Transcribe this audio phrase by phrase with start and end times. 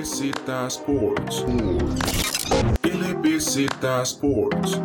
[0.00, 1.44] LBZ Sports.
[2.82, 3.66] LBZ
[4.02, 4.80] Sports.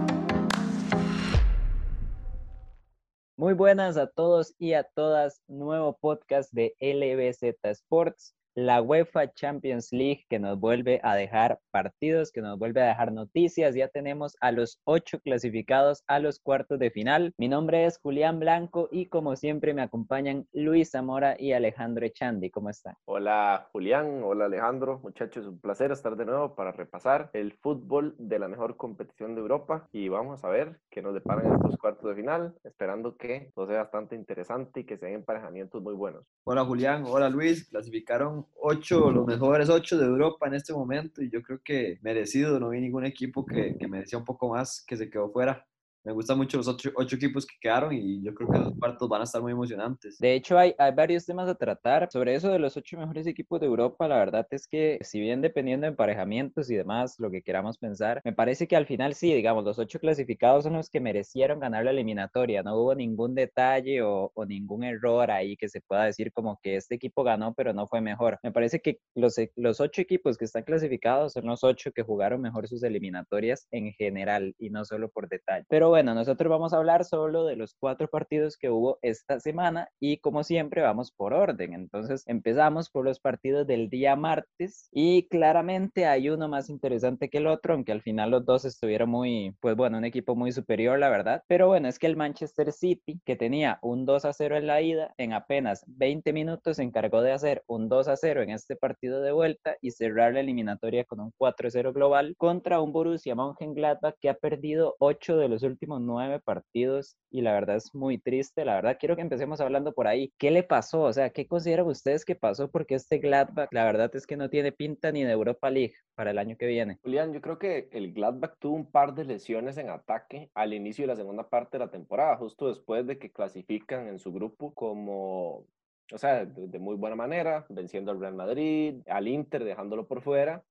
[3.37, 5.41] Muy buenas a todos y a todas.
[5.47, 12.31] Nuevo podcast de LBZ Sports la UEFA Champions League que nos vuelve a dejar partidos,
[12.31, 13.75] que nos vuelve a dejar noticias.
[13.75, 17.33] Ya tenemos a los ocho clasificados a los cuartos de final.
[17.37, 22.49] Mi nombre es Julián Blanco y como siempre me acompañan Luis Zamora y Alejandro Echandi.
[22.49, 22.95] ¿Cómo están?
[23.05, 24.99] Hola Julián, hola Alejandro.
[25.03, 29.41] Muchachos, un placer estar de nuevo para repasar el fútbol de la mejor competición de
[29.41, 33.67] Europa y vamos a ver qué nos deparan estos cuartos de final, esperando que todo
[33.67, 36.23] sea bastante interesante y que sean emparejamientos muy buenos.
[36.45, 37.67] Hola Julián, hola Luis.
[37.67, 42.59] Clasificaron ocho, los mejores ocho de Europa en este momento y yo creo que merecido,
[42.59, 45.65] no vi ningún equipo que, que merecía un poco más que se quedó fuera
[46.05, 49.09] me gustan mucho los ocho, ocho, equipos que quedaron y yo creo que los cuartos
[49.09, 50.19] van a estar muy emocionantes.
[50.19, 52.07] De hecho, hay, hay varios temas a tratar.
[52.11, 55.41] Sobre eso de los ocho mejores equipos de Europa, la verdad es que si bien
[55.41, 59.33] dependiendo de emparejamientos y demás, lo que queramos pensar, me parece que al final sí,
[59.33, 62.61] digamos, los ocho clasificados son los que merecieron ganar la eliminatoria.
[62.61, 66.75] No hubo ningún detalle o, o ningún error ahí que se pueda decir como que
[66.75, 68.37] este equipo ganó, pero no fue mejor.
[68.43, 72.41] Me parece que los, los ocho equipos que están clasificados son los ocho que jugaron
[72.41, 75.65] mejor sus eliminatorias en general y no solo por detalle.
[75.67, 79.87] Pero bueno, nosotros vamos a hablar solo de los cuatro partidos que hubo esta semana
[79.97, 81.73] y como siempre vamos por orden.
[81.73, 87.37] Entonces empezamos por los partidos del día martes y claramente hay uno más interesante que
[87.37, 90.99] el otro, aunque al final los dos estuvieron muy, pues bueno, un equipo muy superior,
[90.99, 91.43] la verdad.
[91.47, 94.81] Pero bueno, es que el Manchester City, que tenía un 2 a 0 en la
[94.81, 98.75] ida, en apenas 20 minutos se encargó de hacer un 2 a 0 en este
[98.75, 102.91] partido de vuelta y cerrar la eliminatoria con un 4 a 0 global contra un
[102.91, 107.93] Borussia Mönchengladbach que ha perdido 8 de los últimos nueve partidos y la verdad es
[107.93, 108.65] muy triste.
[108.65, 110.33] La verdad, quiero que empecemos hablando por ahí.
[110.37, 111.01] ¿Qué le pasó?
[111.01, 112.69] O sea, ¿qué consideran ustedes que pasó?
[112.69, 116.31] Porque este Gladbach, la verdad es que no tiene pinta ni de Europa League para
[116.31, 116.99] el año que viene.
[117.03, 121.03] Julián, yo creo que el Gladbach tuvo un par de lesiones en ataque al inicio
[121.03, 124.73] de la segunda parte de la temporada, justo después de que clasifican en su grupo
[124.73, 125.65] como
[126.13, 130.63] o sea, de, muy buena manera, venciendo al Real Madrid, al Inter, dejándolo por fuera,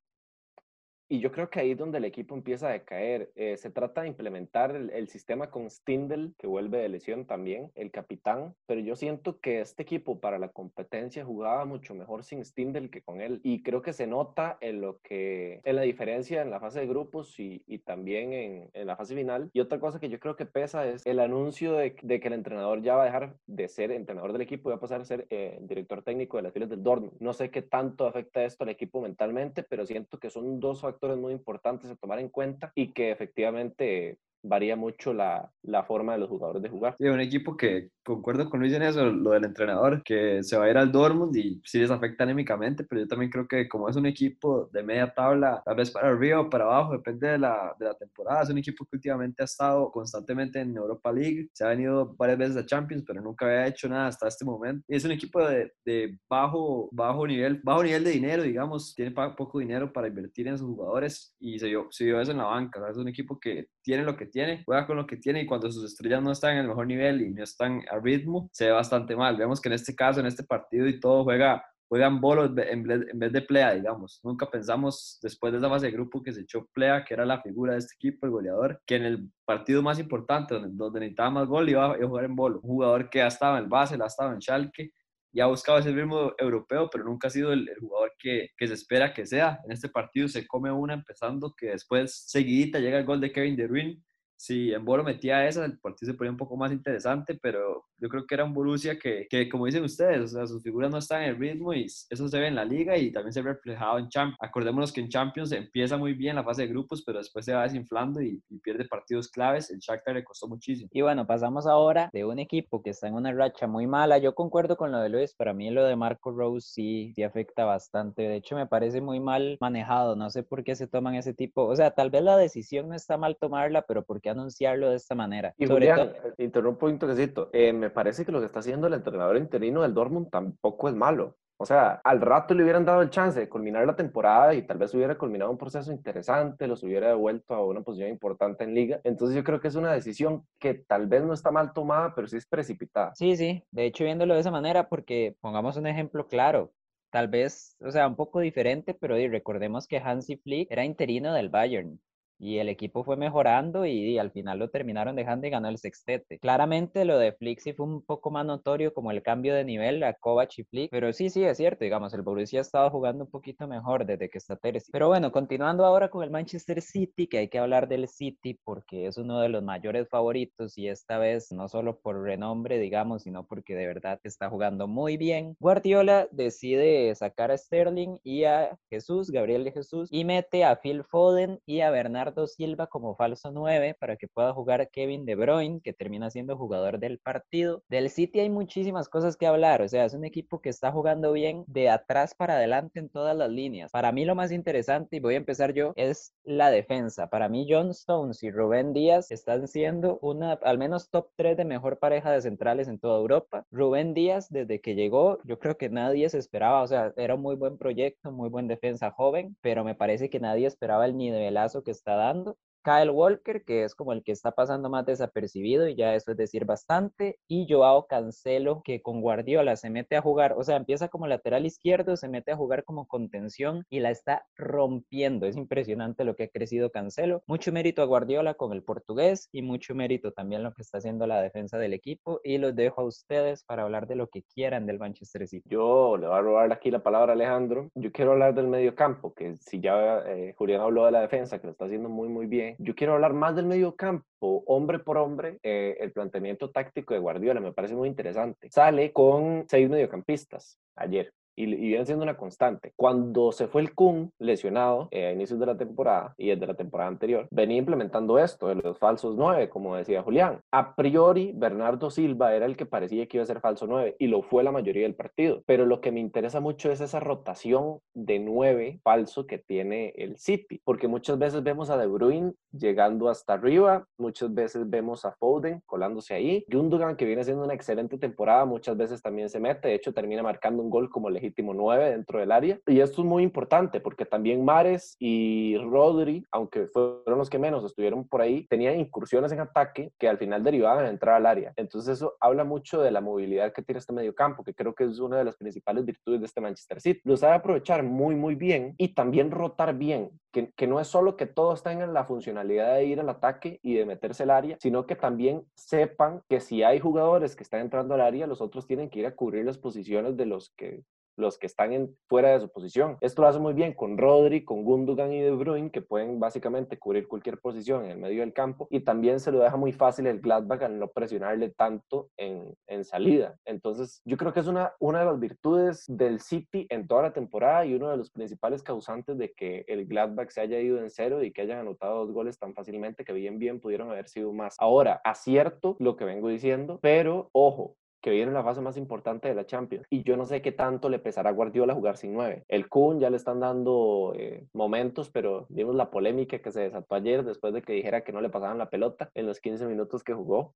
[1.14, 3.30] y yo creo que ahí es donde el equipo empieza a decaer.
[3.36, 7.92] Eh, se trata de implementar el, sistema con Stindl, que vuelve de lesión también, el
[7.92, 12.90] capitán, pero yo siento que este equipo para la competencia jugaba mucho mejor sin Stindl
[12.90, 13.40] que con él.
[13.44, 16.88] Y creo que se nota en lo que, en la diferencia en la fase de
[16.88, 19.50] grupos y, y también en, en, la fase final.
[19.52, 22.34] Y otra cosa que yo creo que pesa es el anuncio de, de, que el
[22.34, 25.04] entrenador ya va a dejar de ser entrenador del equipo y va a pasar a
[25.04, 27.12] ser eh, director técnico de las filas del Dortmund.
[27.20, 31.03] No sé qué tanto afecta esto al equipo mentalmente, pero siento que son dos factores
[31.16, 36.18] muy importantes a tomar en cuenta y que efectivamente varía mucho la, la, forma de
[36.18, 36.96] los jugadores de jugar.
[36.98, 40.70] Un equipo que, concuerdo con Luis en eso, lo del entrenador, que se va a
[40.70, 43.96] ir al Dortmund y sí les afecta anímicamente, pero yo también creo que como es
[43.96, 47.74] un equipo de media tabla, tal vez para arriba o para abajo, depende de la,
[47.78, 51.64] de la temporada, es un equipo que últimamente ha estado constantemente en Europa League, se
[51.64, 54.84] ha venido varias veces a Champions, pero nunca había hecho nada hasta este momento.
[54.88, 59.10] Y es un equipo de, de bajo, bajo, nivel, bajo nivel de dinero, digamos, tiene
[59.12, 62.44] poco dinero para invertir en sus jugadores y se vio, se vio eso en la
[62.44, 65.46] banca, es un equipo que tiene lo que tiene, juega con lo que tiene y
[65.46, 68.66] cuando sus estrellas no están en el mejor nivel y no están a ritmo, se
[68.66, 69.36] ve bastante mal.
[69.36, 73.32] Vemos que en este caso, en este partido y todo, juega juegan bolos en vez
[73.32, 74.20] de plea, digamos.
[74.24, 77.40] Nunca pensamos, después de esa fase de grupo, que se echó plea, que era la
[77.40, 81.46] figura de este equipo, el goleador, que en el partido más importante, donde, necesitaba más
[81.46, 82.60] gol, iba a jugar en bolo.
[82.62, 84.92] Un jugador que ha estado en el base, ha estado en Schalke,
[85.32, 88.74] y ha buscado ese ritmo europeo, pero nunca ha sido el, jugador que, que, se
[88.74, 89.60] espera que sea.
[89.64, 93.56] En este partido se come una empezando que después seguidita llega el gol de Kevin
[93.56, 94.02] De Bruyne
[94.36, 98.08] si en Boro metía esa, el partido se ponía un poco más interesante, pero yo
[98.08, 100.98] creo que era un Borussia que, que como dicen ustedes, o sea, sus figuras no
[100.98, 103.52] están en el ritmo y eso se ve en la liga y también se ve
[103.52, 104.38] reflejado en Champions.
[104.40, 107.62] Acordémonos que en Champions empieza muy bien la fase de grupos, pero después se va
[107.62, 109.70] desinflando y, pierde partidos claves.
[109.70, 110.88] El Shakhtar le costó muchísimo.
[110.92, 114.18] Y bueno, pasamos ahora de un equipo que está en una racha muy mala.
[114.18, 117.64] Yo concuerdo con lo de Luis, para mí lo de Marco Rose sí, sí afecta
[117.64, 118.22] bastante.
[118.22, 120.16] De hecho, me parece muy mal manejado.
[120.16, 122.94] No sé por qué se toman ese tipo, o sea, tal vez la decisión no
[122.94, 125.54] está mal tomarla, pero porque anunciarlo de esta manera.
[125.56, 126.28] Y Sobre Julián, todo...
[126.28, 127.50] Eh, interrumpo un toquecito.
[127.52, 130.94] Eh, me parece que lo que está haciendo el entrenador interino del Dortmund tampoco es
[130.94, 131.36] malo.
[131.56, 134.76] O sea, al rato le hubieran dado el chance de culminar la temporada y tal
[134.76, 139.00] vez hubiera culminado un proceso interesante, los hubiera devuelto a una posición importante en liga.
[139.04, 142.26] Entonces yo creo que es una decisión que tal vez no está mal tomada, pero
[142.26, 143.14] sí es precipitada.
[143.14, 143.62] Sí, sí.
[143.70, 146.72] De hecho, viéndolo de esa manera, porque pongamos un ejemplo claro.
[147.10, 151.50] Tal vez, o sea, un poco diferente, pero recordemos que Hansi Flick era interino del
[151.50, 152.00] Bayern
[152.44, 156.38] y el equipo fue mejorando y, al final lo terminaron dejando y ganó el sextete.
[156.38, 160.02] Claramente lo de Flick sí fue un poco más notorio como el cambio de nivel
[160.02, 163.24] a Kovac y Flick, pero sí, sí, es cierto, digamos, el Borussia ha estado jugando
[163.24, 164.92] un poquito mejor desde que está Terzi.
[164.92, 169.06] Pero bueno, continuando ahora con el Manchester City, que hay que hablar del City porque
[169.06, 173.46] es uno de los mayores favoritos y esta vez no solo por renombre, digamos, sino
[173.46, 175.56] porque de verdad está jugando muy bien.
[175.60, 181.04] Guardiola decide sacar a Sterling y a Jesús, Gabriel de Jesús, y mete a Phil
[181.04, 185.80] Foden y a Bernardo Silva como falso 9 para que pueda jugar Kevin De Bruyne,
[185.82, 187.82] que termina siendo jugador del partido.
[187.88, 191.32] Del City hay muchísimas cosas que hablar, o sea, es un equipo que está jugando
[191.32, 193.90] bien de atrás para adelante en todas las líneas.
[193.90, 197.28] Para mí lo más interesante, y voy a empezar yo, es la defensa.
[197.28, 201.64] Para mí John Stones y Rubén Díaz están siendo una, al menos top 3 de
[201.64, 203.64] mejor pareja de centrales en toda Europa.
[203.70, 207.42] Rubén Díaz, desde que llegó, yo creo que nadie se esperaba, o sea, era un
[207.42, 211.82] muy buen proyecto, muy buen defensa joven, pero me parece que nadie esperaba el nivelazo
[211.82, 212.58] que está dando.
[212.84, 216.36] Kyle Walker, que es como el que está pasando más desapercibido y ya eso es
[216.36, 221.08] decir bastante, y Joao Cancelo, que con Guardiola se mete a jugar, o sea, empieza
[221.08, 225.46] como lateral izquierdo, se mete a jugar como contención y la está rompiendo.
[225.46, 227.42] Es impresionante lo que ha crecido Cancelo.
[227.46, 231.26] Mucho mérito a Guardiola con el portugués y mucho mérito también lo que está haciendo
[231.26, 234.84] la defensa del equipo y los dejo a ustedes para hablar de lo que quieran
[234.84, 235.68] del Manchester City.
[235.70, 237.88] Yo le voy a robar aquí la palabra a Alejandro.
[237.94, 241.58] Yo quiero hablar del medio campo, que si ya eh, Julián habló de la defensa,
[241.58, 244.98] que lo está haciendo muy, muy bien yo quiero hablar más del medio campo, hombre
[244.98, 248.68] por hombre, eh, el planteamiento táctico de Guardiola me parece muy interesante.
[248.70, 252.92] Sale con seis mediocampistas ayer y, viene siendo una constante.
[252.96, 256.74] Cuando se fue el Kun lesionado eh, a inicios de la temporada y desde la
[256.74, 260.60] temporada anterior, venía implementando esto de los falsos nueve, como decía Julián.
[260.72, 264.26] A priori, Bernardo Silva era el que parecía que iba a ser falso nueve y
[264.26, 265.62] lo fue la mayoría del partido.
[265.66, 270.38] Pero lo que me interesa mucho es esa rotación de nueve falso que tiene el
[270.38, 275.32] City, porque muchas veces vemos a De Bruyne llegando hasta arriba, muchas veces vemos a
[275.32, 276.64] Foden colándose ahí.
[276.68, 280.42] Gundogan, que viene haciendo una excelente temporada, muchas veces también se mete, de hecho termina
[280.42, 282.78] marcando un gol como le legítimo 9 dentro del área.
[282.86, 287.84] Y esto es muy importante porque también Mares y Rodri, aunque fueron los que menos
[287.84, 291.72] estuvieron por ahí, tenían incursiones en ataque que al final derivaban en entrar al área.
[291.76, 295.04] Entonces eso habla mucho de la movilidad que tiene este medio campo, que creo que
[295.04, 297.20] es una de las principales virtudes de este Manchester City.
[297.24, 301.36] Lo sabe aprovechar muy, muy bien y también rotar bien, que, que no es solo
[301.36, 305.06] que todos tengan la funcionalidad de ir al ataque y de meterse al área, sino
[305.06, 309.10] que también sepan que si hay jugadores que están entrando al área, los otros tienen
[309.10, 311.02] que ir a cubrir las posiciones de los que
[311.36, 311.84] los que están
[312.28, 313.18] fuera de su posición.
[313.20, 316.98] Esto lo hace muy bien con Rodri, con Gundogan y De Bruyne, que pueden básicamente
[316.98, 320.26] cubrir cualquier posición en el medio del campo, y también se lo deja muy fácil
[320.26, 323.56] el Gladbach al no presionarle tanto en, en salida.
[323.64, 327.32] Entonces, yo creo que es una, una de las virtudes del City en toda la
[327.32, 331.10] temporada y uno de los principales causantes de que el Gladbach se haya ido en
[331.10, 334.52] cero y que hayan anotado dos goles tan fácilmente que bien, bien pudieron haber sido
[334.52, 334.76] más.
[334.78, 339.48] Ahora, acierto lo que vengo diciendo, pero ojo, que viene en la fase más importante
[339.48, 340.06] de la Champions.
[340.08, 342.64] Y yo no sé qué tanto le pesará a Guardiola jugar sin nueve.
[342.68, 347.16] El Kun ya le están dando eh, momentos, pero vimos la polémica que se desató
[347.16, 350.24] ayer después de que dijera que no le pasaban la pelota en los 15 minutos
[350.24, 350.74] que jugó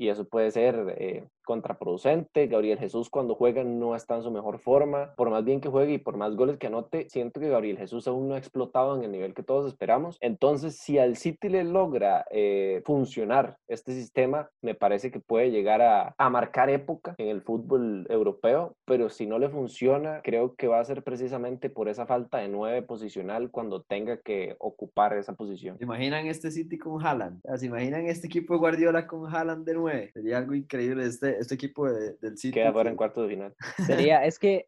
[0.00, 2.46] y eso puede ser eh, contraproducente.
[2.46, 5.14] Gabriel Jesús cuando juega no está en su mejor forma.
[5.14, 8.08] Por más bien que juegue y por más goles que anote, siento que Gabriel Jesús
[8.08, 10.16] aún no ha explotado en el nivel que todos esperamos.
[10.22, 15.82] Entonces, si al City le logra eh, funcionar este sistema, me parece que puede llegar
[15.82, 20.78] a, marcar época en el fútbol europeo, pero si no le funciona, creo que va
[20.78, 25.76] a ser precisamente por esa falta de nueve posicional cuando tenga que ocupar esa posición.
[25.76, 27.42] ¿Se imaginan este City con Haaland?
[27.56, 29.89] ¿Se imaginan este equipo de Guardiola con Haaland de nuevo?
[30.12, 32.54] Sería algo increíble este, este equipo del City.
[32.54, 33.54] Queda fuera en cuarto de final.
[33.86, 34.64] Sería, es que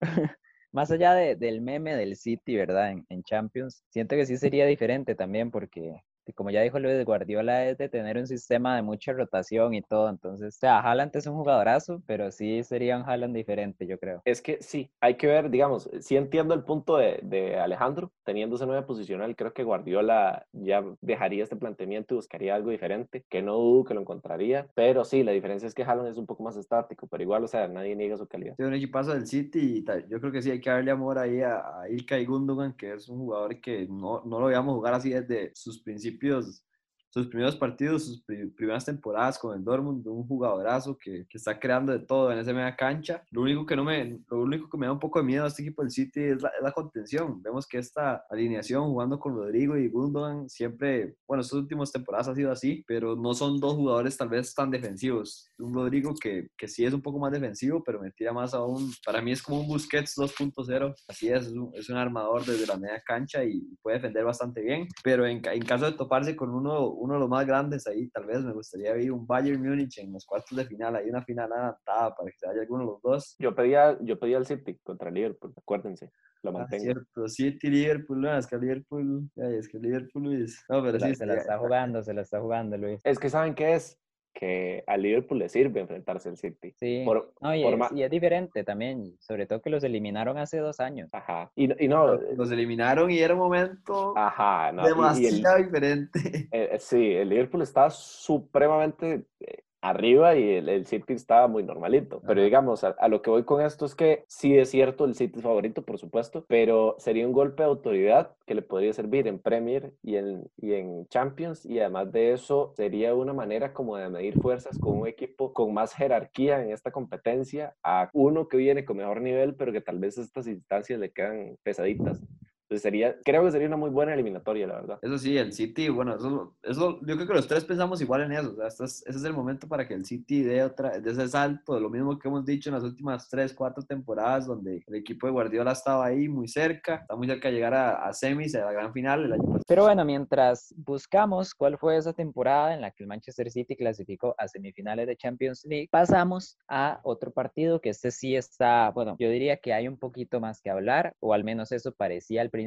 [0.72, 2.92] más allá del meme del City, ¿verdad?
[2.92, 7.66] En, en, Champions, siento que sí sería diferente también porque como ya dijo Luis Guardiola,
[7.66, 10.08] es de tener un sistema de mucha rotación y todo.
[10.08, 14.22] Entonces, o sea, Haaland es un jugadorazo, pero sí sería un Haaland diferente, yo creo.
[14.24, 18.56] Es que sí, hay que ver, digamos, sí entiendo el punto de, de Alejandro, teniendo
[18.56, 23.42] esa nueva posicional, creo que Guardiola ya dejaría este planteamiento y buscaría algo diferente, que
[23.42, 26.42] no dudo que lo encontraría, pero sí, la diferencia es que Haaland es un poco
[26.42, 28.56] más estático, pero igual, o sea, nadie niega su calidad.
[28.56, 31.40] Tiene un equipazo del City y yo creo que sí hay que darle amor ahí
[31.40, 35.10] a, a Ilkay Gundogan, que es un jugador que no, no lo veíamos jugar así
[35.10, 36.62] desde sus principios principios
[37.10, 38.22] sus primeros partidos, sus
[38.56, 42.52] primeras temporadas con el Dortmund, un jugadorazo que, que, está creando de todo en esa
[42.52, 43.22] media cancha.
[43.30, 45.48] Lo único que no me, lo único que me da un poco de miedo a
[45.48, 47.42] este equipo del City es la, es la contención.
[47.42, 52.34] Vemos que esta alineación jugando con Rodrigo y Gundogan siempre, bueno, estas últimas temporadas ha
[52.34, 55.50] sido así, pero no son dos jugadores tal vez tan defensivos.
[55.58, 58.92] Un Rodrigo que, que sí es un poco más defensivo, pero me tira más aún.
[59.04, 60.94] Para mí es como un Busquets 2.0.
[61.08, 64.60] Así es, es un, es un, armador desde la media cancha y puede defender bastante
[64.60, 64.86] bien.
[65.02, 68.26] Pero en, en caso de toparse con uno uno de los más grandes ahí, tal
[68.26, 71.52] vez me gustaría ver un Bayern Múnich en los cuartos de final, hay una final
[71.52, 73.36] adaptada para que se vaya alguno de los dos.
[73.38, 76.10] Yo pedía, yo pedía el City contra Liverpool, acuérdense,
[76.42, 76.82] lo Ah, mantengo.
[76.84, 80.62] cierto, City, Liverpool, no, es que Liverpool, ay, es que Liverpool es...
[80.68, 83.00] No, pero Se la, sí, se la está jugando, se la está jugando, Luis.
[83.04, 83.98] Es que ¿saben qué es?
[84.40, 86.72] Que a Liverpool le sirve enfrentarse al City.
[86.78, 89.82] Sí, Por, no, y, por es, ma- y es diferente también, sobre todo que los
[89.82, 91.08] eliminaron hace dos años.
[91.10, 91.50] Ajá.
[91.56, 94.82] Y, no- y no, los eliminaron y era un momento ajá, no.
[94.82, 96.20] y- y el- demasiado diferente.
[96.52, 101.62] Eh, eh, sí, el Liverpool está supremamente eh, arriba y el, el City está muy
[101.62, 102.20] normalito.
[102.26, 105.14] Pero digamos, a, a lo que voy con esto es que sí es cierto, el
[105.14, 109.26] City es favorito, por supuesto, pero sería un golpe de autoridad que le podría servir
[109.26, 111.64] en Premier y en, y en Champions.
[111.64, 115.72] Y además de eso, sería una manera como de medir fuerzas con un equipo con
[115.74, 119.98] más jerarquía en esta competencia a uno que viene con mejor nivel, pero que tal
[119.98, 122.20] vez estas instancias le quedan pesaditas.
[122.68, 124.98] Entonces sería, creo que sería una muy buena eliminatoria, la verdad.
[125.00, 128.32] Eso sí, el City, bueno, eso, eso, yo creo que los tres pensamos igual en
[128.32, 128.52] eso.
[128.52, 131.10] O sea, este es- ese es el momento para que el City dé, otra, dé
[131.12, 134.84] ese salto, de lo mismo que hemos dicho en las últimas tres, cuatro temporadas, donde
[134.86, 138.12] el equipo de Guardiola estaba ahí muy cerca, está muy cerca de llegar a, a
[138.12, 139.64] semis, a la gran final el año pasado.
[139.66, 144.34] Pero bueno, mientras buscamos cuál fue esa temporada en la que el Manchester City clasificó
[144.36, 149.30] a semifinales de Champions League, pasamos a otro partido que este sí está, bueno, yo
[149.30, 152.57] diría que hay un poquito más que hablar, o al menos eso parecía al principio,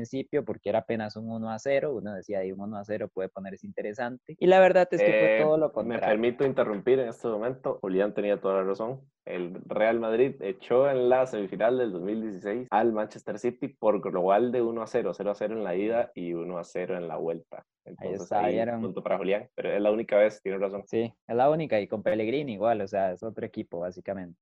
[0.46, 3.30] porque era apenas un 1 a 0, uno decía, ahí un 1 a 0 puede
[3.30, 6.08] ponerse interesante, y la verdad es que fue Eh, todo lo Me contrario.
[6.08, 7.80] permito interrumpir en este momento.
[7.82, 9.02] Julián tenía toda la razón.
[9.26, 14.62] El Real Madrid echó en la semifinal del 2016 al Manchester City por global de
[14.62, 17.18] 1 a 0, 0 a 0 en la ida y 1 a 0 en la
[17.18, 17.64] vuelta.
[17.86, 20.84] Entonces, está, ahí, punto para Julián, pero es la única vez, tiene razón.
[20.88, 24.40] Sí, es la única y con Pellegrini igual, o sea, es otro equipo básicamente.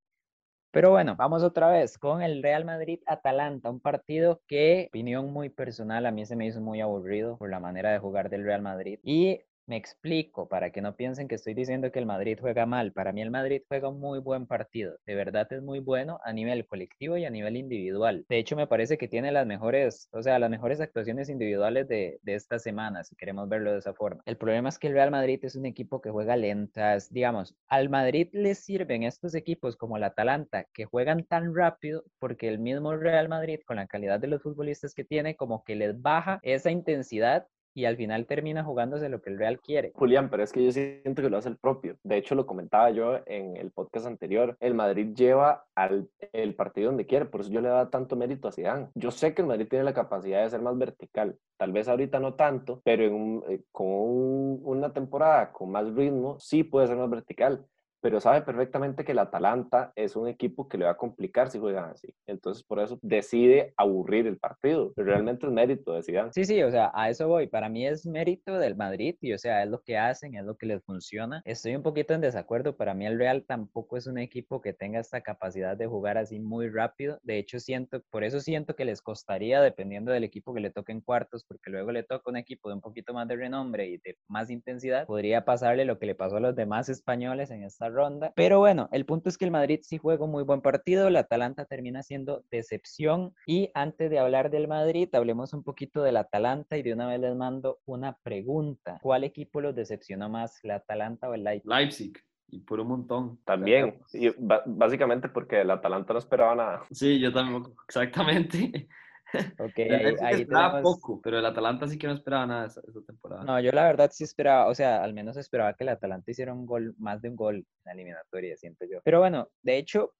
[0.71, 6.05] Pero bueno, vamos otra vez con el Real Madrid-Atalanta, un partido que, opinión muy personal,
[6.05, 8.99] a mí se me hizo muy aburrido por la manera de jugar del Real Madrid.
[9.01, 12.91] Y me explico, para que no piensen que estoy diciendo que el Madrid juega mal.
[12.91, 14.97] Para mí el Madrid juega un muy buen partido.
[15.05, 18.25] De verdad es muy bueno a nivel colectivo y a nivel individual.
[18.27, 22.19] De hecho, me parece que tiene las mejores, o sea, las mejores actuaciones individuales de,
[22.23, 24.23] de esta semana, si queremos verlo de esa forma.
[24.25, 27.13] El problema es que el Real Madrid es un equipo que juega lentas.
[27.13, 32.47] Digamos, al Madrid le sirven estos equipos como el Atalanta, que juegan tan rápido, porque
[32.47, 36.01] el mismo Real Madrid, con la calidad de los futbolistas que tiene, como que les
[36.01, 37.45] baja esa intensidad
[37.79, 39.91] y al final termina jugándose lo que el Real quiere.
[39.95, 41.95] Julián, pero es que yo siento que lo hace el propio.
[42.03, 44.57] De hecho, lo comentaba yo en el podcast anterior.
[44.59, 48.48] El Madrid lleva al el partido donde quiere, por eso yo le daba tanto mérito
[48.48, 48.89] a Zidane.
[48.95, 51.38] Yo sé que el Madrid tiene la capacidad de ser más vertical.
[51.57, 55.93] Tal vez ahorita no tanto, pero en un- eh, con un- una temporada con más
[55.95, 57.65] ritmo, sí puede ser más vertical.
[58.01, 61.60] Pero sabe perfectamente que el Atalanta es un equipo que le va a complicar si
[61.60, 62.13] juegan así.
[62.27, 64.94] Entonces, por eso decide aburrir el partido.
[64.96, 66.32] Pero realmente es mérito de Zidane.
[66.34, 67.48] Sí, sí, o sea, a eso voy.
[67.48, 70.56] Para mí es mérito del Madrid y, o sea, es lo que hacen, es lo
[70.56, 71.41] que les funciona.
[71.46, 72.77] Estoy un poquito en desacuerdo.
[72.77, 76.39] Para mí el Real tampoco es un equipo que tenga esta capacidad de jugar así
[76.39, 77.20] muy rápido.
[77.24, 80.91] De hecho, siento, por eso siento que les costaría, dependiendo del equipo que le toque
[80.91, 83.98] en cuartos, porque luego le toca un equipo de un poquito más de renombre y
[83.98, 87.88] de más intensidad, podría pasarle lo que le pasó a los demás españoles en esta
[87.89, 88.34] ronda.
[88.36, 91.15] Pero bueno, el punto es que el Madrid sí juega un muy buen partido, el
[91.15, 93.34] Atalanta termina siendo decepción.
[93.46, 97.19] Y antes de hablar del Madrid, hablemos un poquito del Atalanta y de una vez
[97.19, 99.00] les mando una pregunta.
[99.01, 101.69] ¿Cuál equipo los decepcionó más, el Atalanta o el Leipzig?
[101.69, 102.13] Leipzig,
[102.48, 103.39] y por un montón.
[103.46, 106.84] También, y básicamente porque el Atalanta no esperaba nada.
[106.91, 108.88] Sí, yo también, exactamente.
[109.59, 112.81] Ok, ahí, ahí esperaba tenemos- poco, pero el Atalanta sí que no esperaba nada esa,
[112.88, 113.43] esa temporada.
[113.43, 116.53] No, yo la verdad sí esperaba, o sea, al menos esperaba que el Atalanta hiciera
[116.53, 119.00] un gol, más de un gol en la eliminatoria, siento yo.
[119.03, 120.13] Pero bueno, de hecho,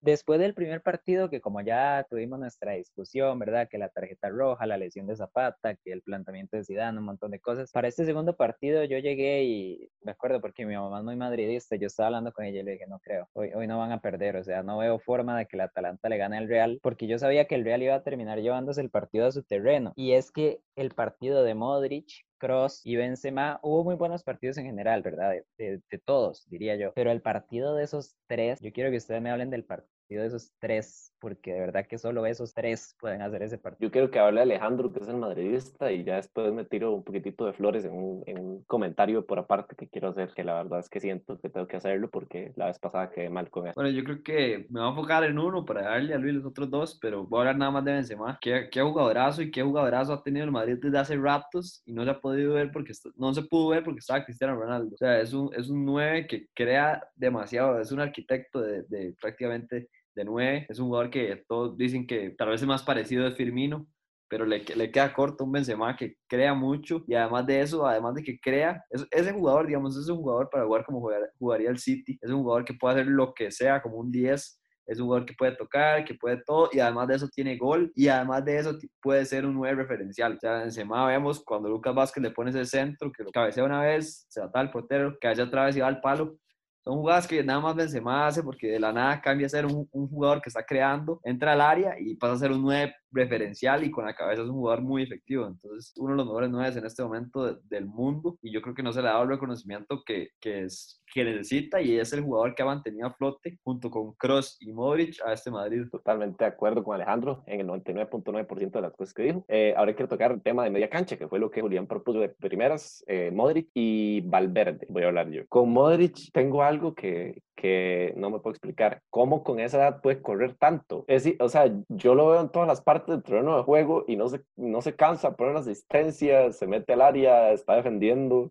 [0.00, 3.68] después del primer partido, que como ya tuvimos nuestra discusión, ¿verdad?
[3.68, 7.30] Que la tarjeta roja, la lesión de Zapata, que el planteamiento de Zidane, un montón
[7.30, 7.70] de cosas.
[7.72, 11.76] Para este segundo partido yo llegué y me acuerdo porque mi mamá es muy madridista,
[11.76, 14.00] yo estaba hablando con ella y le dije, no creo, hoy, hoy no van a
[14.00, 17.06] perder, o sea, no veo forma de que el Atalanta le gane al Real, porque
[17.06, 19.92] yo sabía que el Real iba a terminar llevándose el partido a su terreno.
[19.96, 24.66] Y es que el partido de Modric Cross y Benzema, hubo muy buenos partidos en
[24.66, 25.30] general, ¿verdad?
[25.30, 26.92] De, de- de todos, diría yo.
[26.94, 30.26] Pero el partido de esos tres, yo quiero que ustedes me hablen del partido de
[30.26, 33.88] esos tres, porque de verdad que solo esos tres pueden hacer ese partido.
[33.88, 37.04] Yo quiero que hable Alejandro, que es el madridista, y ya después me tiro un
[37.04, 40.54] poquitito de flores en un, en un comentario por aparte que quiero hacer, que la
[40.54, 43.66] verdad es que siento que tengo que hacerlo porque la vez pasada quedé mal con
[43.66, 43.74] eso.
[43.74, 46.46] Bueno, yo creo que me voy a enfocar en uno para darle a Luis los
[46.46, 48.38] otros dos, pero voy a hablar nada más de Benzema.
[48.40, 52.04] ¿Qué, qué jugadorazo y qué jugadorazo ha tenido el Madrid desde hace ratos y no
[52.04, 54.94] se ha podido ver porque no se pudo ver porque estaba Cristiano Ronaldo.
[54.94, 59.14] O sea, es un, es un 9 que crea demasiado, es un arquitecto de, de
[59.20, 60.66] prácticamente de 9.
[60.68, 63.86] Es un jugador que todos dicen que tal vez es más parecido de Firmino,
[64.28, 68.14] pero le, le queda corto un Benzema que crea mucho y además de eso, además
[68.14, 71.70] de que crea, es, ese jugador, digamos, es un jugador para jugar como jugar- jugaría
[71.70, 74.98] el City, es un jugador que puede hacer lo que sea, como un 10, es
[75.00, 78.08] un jugador que puede tocar, que puede todo y además de eso tiene gol y
[78.08, 80.34] además de eso puede ser un 9 referencial.
[80.34, 83.64] O sea, en Benzema vemos cuando Lucas Vázquez le pone ese centro, que lo cabecea
[83.64, 86.36] una vez, se ata al portero, cabecea otra vez y va al palo.
[86.82, 89.88] Son jugadas que nada más Benzema hace porque de la nada cambia a ser un,
[89.92, 93.84] un jugador que está creando, entra al área y pasa a ser un 9 referencial
[93.84, 95.46] y con la cabeza es un jugador muy efectivo.
[95.46, 98.74] Entonces, uno de los mejores 9 en este momento de- del mundo y yo creo
[98.74, 102.12] que no se le ha dado el reconocimiento que, que, es, que necesita y es
[102.12, 105.84] el jugador que ha mantenido a flote junto con Kroos y Modric a este Madrid.
[105.90, 109.44] Totalmente de acuerdo con Alejandro en el 99.9% de las cosas que dijo.
[109.48, 112.20] Eh, ahora quiero tocar el tema de media cancha, que fue lo que Julián propuso
[112.20, 115.42] de primeras, eh, Modric y Valverde, voy a hablar yo.
[115.48, 119.02] Con Modric tengo algo que, que no me puedo explicar.
[119.10, 121.04] ¿Cómo con esa edad puede correr tanto?
[121.08, 124.04] Es decir, o sea, yo lo veo en todas las partes del terreno de juego
[124.08, 128.50] y no se, no se cansa, pone una asistencia, se mete al área, está defendiendo.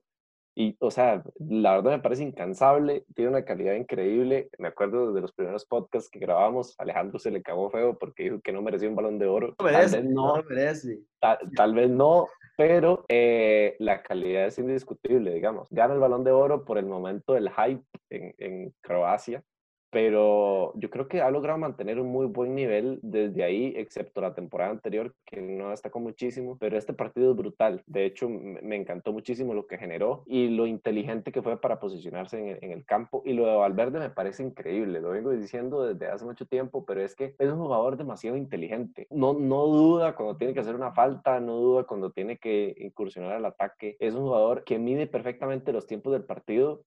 [0.56, 4.50] Y, o sea, la verdad me parece incansable, tiene una calidad increíble.
[4.60, 8.42] Me acuerdo de los primeros podcasts que grabamos, Alejandro se le cagó feo porque dijo
[8.42, 9.56] que no merecía un balón de oro.
[9.58, 11.00] No Tal merece, vez no no, merece.
[11.20, 12.28] tal, tal vez no,
[12.60, 15.70] pero eh, la calidad es indiscutible, digamos.
[15.72, 19.42] Gana el balón de oro por el momento del hype en, en Croacia,
[19.90, 24.34] pero yo creo que ha logrado mantener un muy buen nivel desde ahí, excepto la
[24.34, 27.84] temporada anterior, que no destacó muchísimo, pero este partido es brutal.
[27.88, 32.40] De hecho, me encantó muchísimo lo que generó y lo inteligente que fue para posicionarse
[32.40, 33.24] en el, en el campo.
[33.26, 37.02] Y lo de Valverde me parece increíble, lo vengo diciendo desde hace mucho tiempo, pero
[37.02, 39.08] es que es un jugador demasiado inteligente.
[39.10, 43.34] No, no duda cuando tiene que hacer una falta, no duda cuando tiene que incursionar
[43.34, 43.98] al ataque.
[44.00, 46.84] Es un jugador que mide perfectamente los tiempos del partido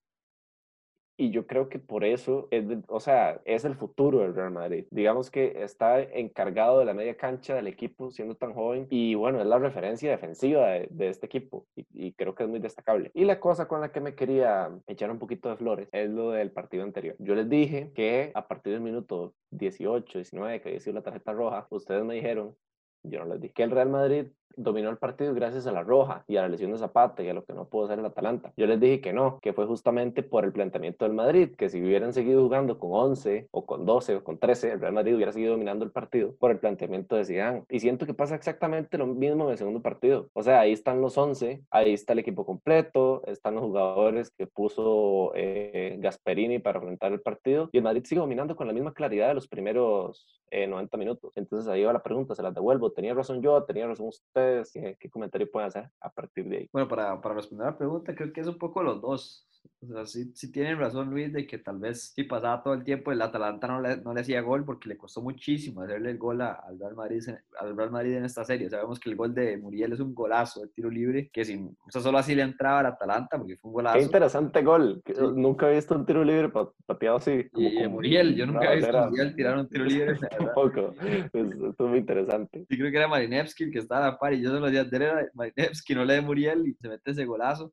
[1.17, 4.87] y yo creo que por eso, es o sea, es el futuro del Real Madrid.
[4.91, 9.41] Digamos que está encargado de la media cancha del equipo siendo tan joven y bueno,
[9.41, 13.11] es la referencia defensiva de, de este equipo y, y creo que es muy destacable.
[13.15, 16.31] Y la cosa con la que me quería echar un poquito de flores es lo
[16.31, 17.17] del partido anterior.
[17.19, 21.33] Yo les dije que a partir del minuto 18, 19, que había sido la tarjeta
[21.33, 22.57] roja, ustedes me dijeron,
[23.03, 26.25] yo no les dije, que el Real Madrid dominó el partido gracias a la roja
[26.27, 28.53] y a la lesión de Zapata y a lo que no pudo hacer el Atalanta.
[28.57, 31.83] Yo les dije que no, que fue justamente por el planteamiento del Madrid, que si
[31.83, 35.33] hubieran seguido jugando con 11 o con 12 o con 13, el Real Madrid hubiera
[35.33, 37.65] seguido dominando el partido por el planteamiento de Zidane.
[37.69, 40.29] Y siento que pasa exactamente lo mismo en el segundo partido.
[40.33, 44.47] O sea, ahí están los 11, ahí está el equipo completo, están los jugadores que
[44.47, 48.93] puso eh, Gasperini para enfrentar el partido y el Madrid sigue dominando con la misma
[48.93, 51.33] claridad de los primeros eh, 90 minutos.
[51.37, 52.93] Entonces ahí va la pregunta, se las devuelvo.
[52.93, 53.63] ¿Tenía razón yo?
[53.65, 54.42] ¿Tenía razón usted?
[54.73, 56.71] ¿Qué, qué comentario pueden hacer a partir de ahí?
[56.73, 59.49] Bueno, para, para responder la pregunta, creo que es un poco los dos.
[59.85, 62.85] O sea, sí, sí tienen razón Luis de que tal vez si pasaba todo el
[62.85, 66.19] tiempo el Atalanta no le, no le hacía gol porque le costó muchísimo hacerle el
[66.19, 68.71] gol a- al Real, Madrid, en- al Real Madrid en esta serie.
[68.71, 71.91] Sabemos que el gol de Muriel es un golazo de tiro libre, que sin, o
[71.91, 73.99] sea, solo así le entraba al Atalanta porque fue un Qué golazo.
[73.99, 75.03] interesante gol.
[75.05, 75.15] Sí.
[75.35, 77.49] Nunca he visto un tiro libre pa- pateado así.
[77.51, 79.09] como Y, Muriel, yo nunca he visto a.
[79.11, 80.15] Muriel tirar un tiro libre.
[80.57, 80.95] Tampoco.
[81.01, 82.67] Es- Esto es muy interesante.
[82.69, 84.67] Sí, creo que era Marinevski el que estaba a la par y yo se lo
[84.67, 87.73] decía, "Dele a Marinevski, no le de Muriel y se mete ese golazo.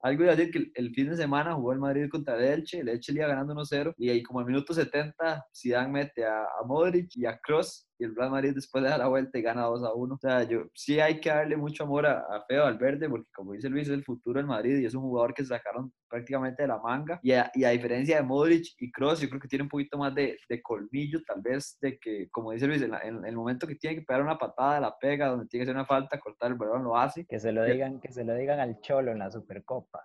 [0.00, 2.80] Algo iba a decir que el, fin de semana jugó el Madrid contra el Elche,
[2.80, 6.42] el Elche le iba ganando 1-0 y ahí como al minuto 70 Zidane mete a,
[6.42, 9.42] a Modric y a Kroos y el Real Madrid después le da la vuelta y
[9.42, 10.14] gana 2-1.
[10.14, 13.52] O sea, yo sí hay que darle mucho amor a, a Feo Valverde porque como
[13.52, 16.62] dice Luis es el futuro del Madrid y es un jugador que se sacaron prácticamente
[16.62, 19.48] de la manga y a, y a diferencia de Modric y Kroos yo creo que
[19.48, 22.92] tiene un poquito más de, de colmillo tal vez de que como dice Luis en,
[22.92, 25.70] la- en el momento que tiene que pegar una patada la pega donde tiene que
[25.70, 28.34] hacer una falta cortar el balón lo hace Que se lo digan, que se lo
[28.34, 30.02] digan al Cholo en la Supercopa.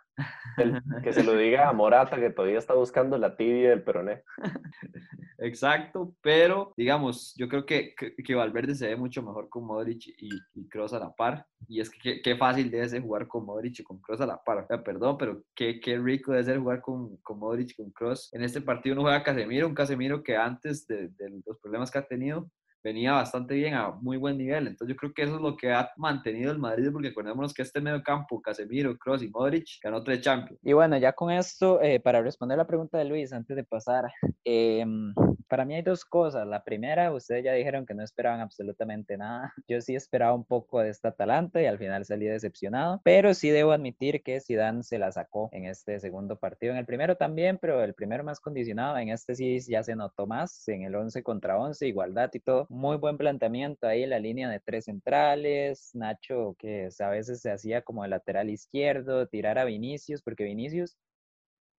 [0.57, 4.23] El- que se lo diga a Morata, que todavía está buscando la tibia del peroné.
[5.39, 10.29] Exacto, pero digamos, yo creo que, que, Valverde se ve mucho mejor con Modric y,
[10.55, 11.45] y a la par.
[11.67, 14.43] Y es que qué, fácil debe ser jugar con Modric y con Kroos a la
[14.43, 14.59] par.
[14.59, 17.91] O sea, perdón, pero qué, qué rico debe ser jugar con, con Modric y con
[17.91, 18.33] Kroos.
[18.33, 21.11] En este partido no juega Casemiro, un Casemiro que antes de
[21.45, 22.49] los problemas que ha tenido
[22.83, 24.67] venía bastante bien a muy buen nivel.
[24.67, 27.61] Entonces yo creo que eso es lo que ha mantenido el Madrid, porque acordémonos que
[27.61, 30.59] este medio campo, Casemiro, Kroos y Modric, ganó tres Champions.
[30.63, 34.11] Y bueno, ya con esto, eh, para responder la pregunta de Luis, antes de pasar,
[34.43, 35.13] em,
[35.47, 36.47] para mí hay dos cosas.
[36.47, 39.53] La primera, ustedes ya dijeron que no esperaban absolutamente nada.
[39.67, 43.49] Yo sí esperaba un poco de esta Atalanta y al final salí decepcionado, pero sí
[43.49, 46.73] debo admitir que Zidane se la sacó en este segundo partido.
[46.73, 48.97] En el primero también, pero el primero más condicionado.
[48.97, 52.67] En este sí ya se notó más, en el 11 contra 11, igualdad y todo.
[52.73, 55.91] Muy buen planteamiento ahí, la línea de tres centrales.
[55.93, 60.97] Nacho, que a veces se hacía como el lateral izquierdo, tirar a Vinicius, porque Vinicius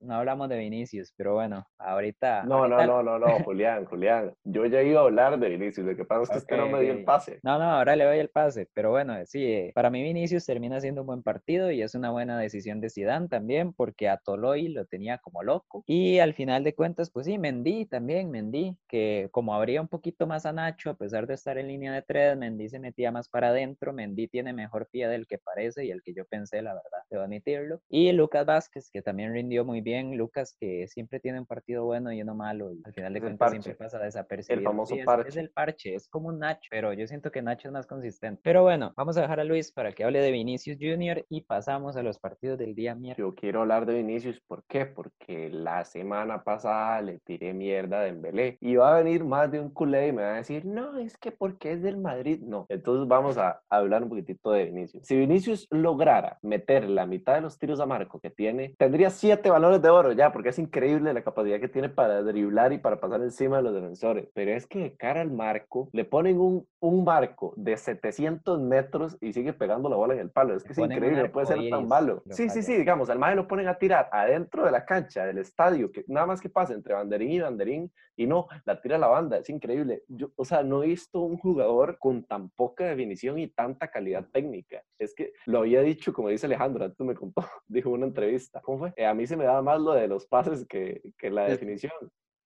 [0.04, 2.44] no hablamos de Vinicius, pero bueno, ahorita.
[2.44, 2.86] No, ahorita...
[2.86, 4.32] no, no, no, no, Julián, Julián.
[4.44, 6.80] Yo ya iba a hablar de Vinicius, lo que pasa es que usted no me
[6.80, 7.40] dio el pase.
[7.42, 10.80] No, no, ahora le doy el pase, pero bueno, sí, eh, para mí Vinicius termina
[10.80, 14.68] siendo un buen partido y es una buena decisión de Zidane también, porque a Toloy
[14.68, 15.84] lo tenía como loco.
[15.86, 20.26] Y al final de cuentas, pues sí, Mendy también, Mendy, que como abría un poquito
[20.26, 23.28] más a Nacho, a pesar de estar en línea de tres, Mendy se metía más
[23.28, 26.74] para adentro, Mendy tiene mejor pie del que parece y el que yo pensé, la
[26.74, 27.80] verdad, debo admitirlo.
[27.88, 32.12] Y Lucas Vázquez, que también rindió muy bien Lucas, que siempre tiene un partido bueno
[32.12, 34.60] y uno malo, y al final de cuentas siempre pasa desapercibido.
[34.60, 35.28] El famoso sí, es, parche.
[35.28, 38.40] Es el parche, es como un Nacho, pero yo siento que Nacho es más consistente.
[38.42, 41.96] Pero bueno, vamos a dejar a Luis para que hable de Vinicius Junior y pasamos
[41.96, 43.30] a los partidos del día miércoles.
[43.30, 44.86] Yo quiero hablar de Vinicius, ¿por qué?
[44.86, 49.60] Porque la semana pasada le tiré mierda de Dembélé y va a venir más de
[49.60, 52.66] un culé y me va a decir, no, es que porque es del Madrid, no.
[52.68, 55.06] Entonces vamos a hablar un poquitito de Vinicius.
[55.06, 59.50] Si Vinicius lograra meter la mitad de los tiros a marco que tiene, tendría siete
[59.82, 63.22] de oro ya, porque es increíble la capacidad que tiene para driblar y para pasar
[63.22, 64.28] encima de los defensores.
[64.34, 69.16] Pero es que de cara al marco, le ponen un, un marco de 700 metros
[69.20, 70.54] y sigue pegando la bola en el palo.
[70.54, 72.22] Es que es increíble, no puede ser tan malo.
[72.26, 75.24] lo Sí, sí, sí, digamos, al maje lo ponen a tirar adentro de la cancha,
[75.24, 78.98] del estadio, que nada más que pasa entre banderín y banderín, y no, la tira
[78.98, 80.02] la banda, es increíble.
[80.08, 84.26] Yo, o sea, no he visto un jugador con tan poca definición y tanta calidad
[84.30, 84.82] técnica.
[84.98, 88.60] Es que lo había dicho, como dice Alejandro, antes me contó, dijo en una entrevista.
[88.60, 88.92] ¿Cómo fue?
[88.96, 91.92] Eh, a mí se me daba más lo de los pases que, que la definición.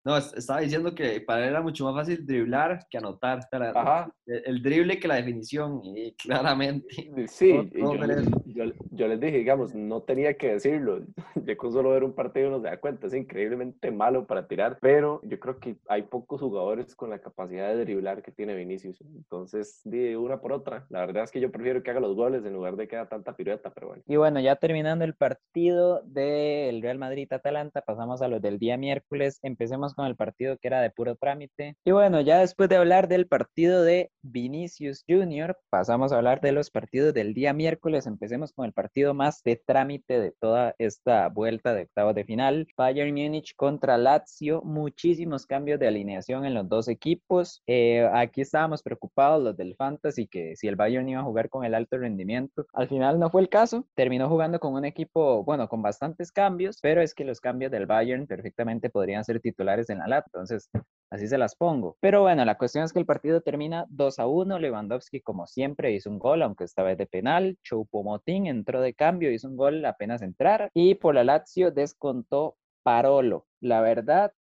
[0.04, 3.40] No, es- estaba diciendo que para él era mucho más fácil driblar que anotar.
[3.52, 4.10] Ajá.
[4.26, 6.86] el, el drible que la definición, y claramente.
[7.28, 8.06] Sí, y todo yo,
[8.46, 11.00] yo, yo les dije, digamos, no tenía que decirlo.
[11.44, 14.78] Ya con solo ver un partido uno se da cuenta, es increíblemente malo para tirar,
[14.80, 19.00] pero yo creo que hay pocos jugadores con la capacidad de driblar que tiene Vinicius.
[19.00, 20.86] Entonces, de una por otra.
[20.90, 23.08] La verdad es que yo prefiero que haga los goles en lugar de que haga
[23.08, 24.02] tanta pirueta, pero bueno.
[24.06, 29.38] Y bueno, ya terminando el partido del Real Madrid-Atalanta, pasamos a los del día miércoles.
[29.42, 31.76] Empecemos con el partido que era de puro trámite.
[31.84, 36.52] Y bueno, ya después de hablar del partido de Vinicius Junior, pasamos a hablar de
[36.52, 38.06] los partidos del día miércoles.
[38.06, 42.66] Empecemos con el partido más de trámite de toda esta vuelta de octavos de final.
[42.76, 44.62] Bayern Múnich contra Lazio.
[44.62, 47.62] Muchísimos cambios de alineación en los dos equipos.
[47.66, 51.64] Eh, aquí estábamos preocupados los del Fantasy que si el Bayern iba a jugar con
[51.64, 52.66] el alto rendimiento.
[52.72, 53.86] Al final no fue el caso.
[53.94, 57.86] Terminó jugando con un equipo, bueno, con bastantes cambios, pero es que los cambios del
[57.86, 60.26] Bayern perfectamente podrían ser titulares en la LAT.
[60.26, 60.70] Entonces,
[61.10, 61.96] Así se las pongo.
[62.00, 64.58] Pero bueno, la cuestión es que el partido termina 2 a 1.
[64.58, 67.56] Lewandowski, como siempre, hizo un gol, aunque esta vez de penal.
[67.64, 70.70] Choupo-Moting entró de cambio, hizo un gol apenas entrar.
[70.74, 73.46] Y por la Lazio descontó Parolo.
[73.60, 74.32] La verdad,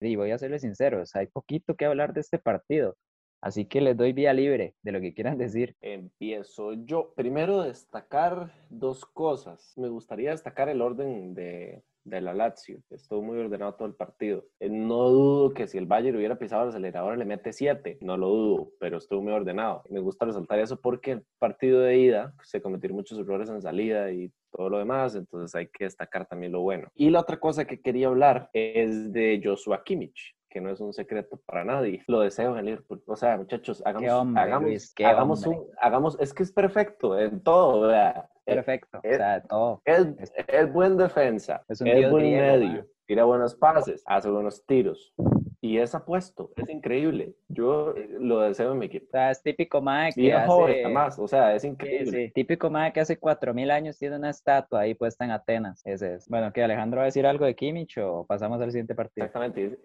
[0.00, 2.96] y voy a serles sinceros, hay poquito que hablar de este partido.
[3.40, 5.74] Así que les doy vía libre de lo que quieran decir.
[5.80, 7.12] Empiezo yo.
[7.16, 9.72] Primero, destacar dos cosas.
[9.76, 12.80] Me gustaría destacar el orden de, de la Lazio.
[12.90, 14.44] Estuvo muy ordenado todo el partido.
[14.60, 17.98] Eh, No dudo que si el Bayern hubiera pisado el acelerador le mete 7.
[18.00, 19.82] No lo dudo, pero estuvo muy ordenado.
[19.88, 24.10] Me gusta resaltar eso porque el partido de ida se cometieron muchos errores en salida
[24.10, 26.88] y todo lo demás, entonces hay que destacar también lo bueno.
[26.94, 30.92] Y la otra cosa que quería hablar es de Joshua Kimmich que no es un
[30.92, 32.04] secreto para nadie.
[32.06, 33.02] Lo deseo en el Liverpool.
[33.06, 37.42] O sea, muchachos, hagamos, hombre, hagamos, Luis, hagamos un, hagamos, es que es perfecto en
[37.42, 37.90] todo,
[38.52, 38.98] Es, Perfecto.
[38.98, 39.82] O es- sea, todo.
[39.84, 40.06] es,
[40.48, 42.86] Es- buen defensa, Es un es buen griego, medio, ma.
[43.06, 45.12] tira buenos pases, hace buenos tiros.
[45.64, 47.34] Y es apuesto, es increíble.
[47.48, 49.06] Yo eh, lo deseo en mi equipo.
[49.06, 50.84] O sea, es típico mae que joven, hace...
[50.84, 52.26] además, o sea, es Sí, increíble.
[52.26, 52.32] sí.
[52.34, 55.80] Típico mae que hace 4000 años tiene una estatua ahí puesta en Atenas.
[55.84, 56.28] Ese es.
[56.28, 59.24] Bueno, que Alejandro va a decir algo de Kimmich o pasamos al siguiente partido.
[59.24, 59.78] Exactamente.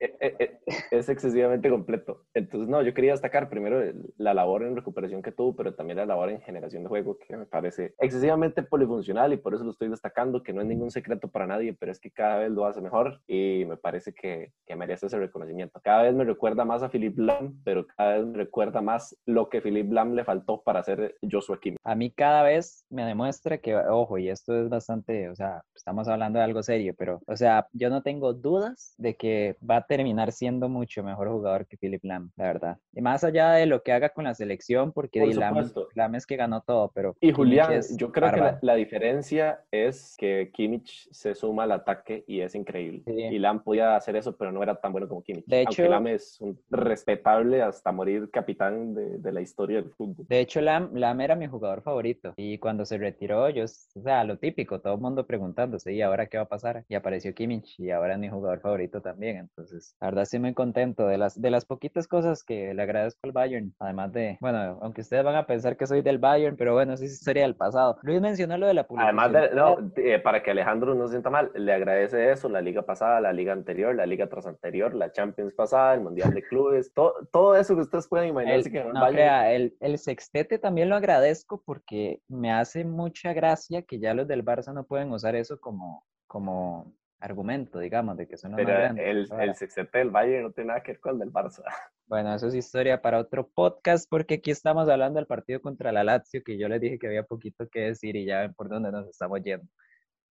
[0.00, 2.24] Es, es- es- es excesivamente completo.
[2.34, 3.80] Entonces, no, yo quería destacar primero
[4.16, 7.36] la labor en recuperación que tuvo, pero también la labor en generación de juego, que
[7.36, 11.28] me parece excesivamente polifuncional y por eso lo estoy destacando, que no es ningún secreto
[11.28, 14.76] para nadie, pero es que cada vez lo hace mejor y me parece que, que
[14.76, 15.80] merece ese reconocimiento.
[15.82, 19.48] Cada vez me recuerda más a Philip Lam, pero cada vez me recuerda más lo
[19.48, 21.78] que Philip Lam le faltó para ser Joshua Kimmich.
[21.84, 26.08] A mí cada vez me demuestra que, ojo, y esto es bastante, o sea, estamos
[26.08, 29.83] hablando de algo serio, pero, o sea, yo no tengo dudas de que va a
[29.86, 32.78] terminar siendo mucho mejor jugador que Philip Lam, la verdad.
[32.92, 35.72] Y más allá de lo que haga con la selección, porque Por Lam.
[35.94, 40.14] Lam es que ganó todo, pero Y Julián, yo creo que la, la diferencia es
[40.18, 43.02] que Kimmich se suma al ataque y es increíble.
[43.06, 43.12] Sí.
[43.12, 45.44] Y Lam podía hacer eso, pero no era tan bueno como Kimmich.
[45.46, 49.90] De Aunque hecho- Lam es un respetable hasta morir capitán de, de la historia del
[49.90, 50.26] fútbol.
[50.28, 52.32] De hecho, Lam, Lam era mi jugador favorito.
[52.36, 56.26] Y cuando se retiró, yo, o sea, lo típico, todo el mundo preguntándose, ¿y ahora
[56.26, 56.84] qué va a pasar?
[56.88, 59.36] Y apareció Kimmich, y ahora es mi jugador favorito también.
[59.38, 63.20] Entonces, la verdad, estoy muy contento de las, de las poquitas cosas que le agradezco
[63.24, 63.74] al Bayern.
[63.78, 67.04] Además de, bueno, aunque ustedes van a pensar que soy del Bayern, pero bueno, eso
[67.04, 67.98] es historia del pasado.
[68.02, 71.30] Luis mencionó lo de la Además, de, no, eh, para que Alejandro no se sienta
[71.30, 75.10] mal, le agradece eso, la liga pasada, la liga anterior, la liga tras anterior, la
[75.12, 78.78] Champions pasada, el Mundial de Clubes, todo, todo eso que ustedes pueden imaginarse El- que
[78.78, 79.16] ganó el no Bayern.
[79.16, 84.28] crea, el, el sextete también lo agradezco porque me hace mucha gracia que ya los
[84.28, 88.66] del Barça no pueden usar eso como, como argumento, digamos, de que son los más
[88.66, 89.06] Pero grandes.
[89.06, 91.62] el, Ahora, el sextete del Bayern no tiene nada que ver con el del Barça.
[92.06, 96.04] Bueno, eso es historia para otro podcast porque aquí estamos hablando del partido contra la
[96.04, 98.92] Lazio, que yo les dije que había poquito que decir y ya ven por dónde
[98.92, 99.66] nos estamos yendo.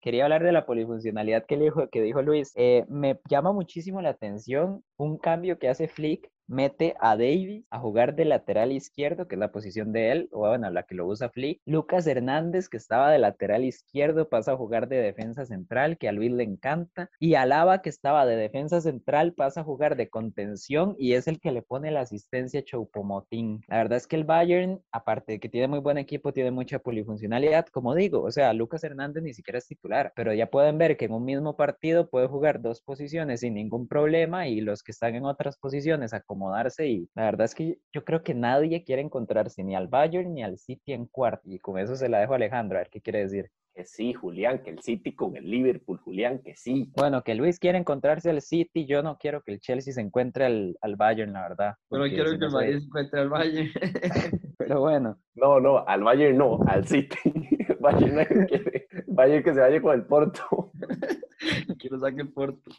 [0.02, 2.52] Quería hablar de la polifuncionalidad que, dijo, que dijo Luis.
[2.56, 7.78] Eh, me llama muchísimo la atención un cambio que hace Flick mete a Davis a
[7.78, 11.06] jugar de lateral izquierdo, que es la posición de él, o bueno, la que lo
[11.06, 11.60] usa Flick.
[11.64, 16.12] Lucas Hernández, que estaba de lateral izquierdo, pasa a jugar de defensa central, que a
[16.12, 17.10] Luis le encanta.
[17.18, 21.40] Y Alaba, que estaba de defensa central, pasa a jugar de contención y es el
[21.40, 23.64] que le pone la asistencia a Choupo-Moting.
[23.68, 26.78] La verdad es que el Bayern, aparte de que tiene muy buen equipo, tiene mucha
[26.78, 28.22] polifuncionalidad, como digo.
[28.22, 31.24] O sea, Lucas Hernández ni siquiera es titular, pero ya pueden ver que en un
[31.24, 35.56] mismo partido puede jugar dos posiciones sin ningún problema y los que están en otras
[35.56, 36.12] posiciones
[36.42, 40.35] acomodarse y la verdad es que yo creo que nadie quiere encontrarse ni al Bayern
[40.35, 43.00] ni al City en cuarto y con eso se la dejo Alejandro, a ver qué
[43.00, 43.50] quiere decir.
[43.74, 46.92] Que sí, Julián, que el City con el Liverpool, Julián, que sí.
[46.94, 50.44] Bueno, que Luis quiere encontrarse al City, yo no quiero que el Chelsea se encuentre
[50.44, 51.74] al, al Bayern, la verdad.
[51.88, 53.70] Pero quiero si que no el Bayern se encuentre al Bayern.
[54.58, 57.16] Pero bueno, No, no, al Bayern no, al City.
[57.80, 58.87] Bayern no quiere.
[59.06, 60.72] Bayern que se vaya con el Porto.
[61.78, 62.70] que lo saque el Porto.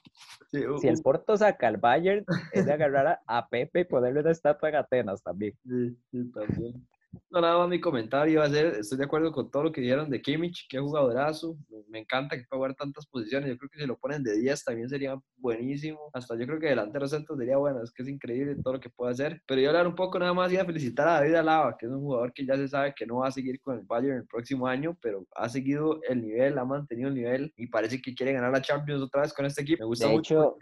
[0.51, 4.19] Sí, si el Porto saca al Bayern, es de agarrar a, a Pepe y ponerle
[4.21, 5.53] una estatua en Atenas también.
[5.63, 6.87] Sí, sí, también.
[7.29, 9.81] No, nada más mi comentario va a ser, estoy de acuerdo con todo lo que
[9.81, 11.57] dijeron de Kimmich, que jugadorazo,
[11.89, 14.63] me- encanta que pueda jugar tantas posiciones, yo creo que si lo ponen de 10
[14.63, 18.57] también sería buenísimo, hasta yo creo que delantero centro sería bueno, es que es increíble
[18.61, 21.07] todo lo que puede hacer, pero yo hablar un poco nada más y a felicitar
[21.07, 23.31] a David Alaba, que es un jugador que ya se sabe que no va a
[23.31, 27.15] seguir con el Bayern el próximo año, pero ha seguido el nivel, ha mantenido el
[27.15, 30.07] nivel y parece que quiere ganar la Champions otra vez con este equipo, me gusta
[30.07, 30.61] De mucho hecho,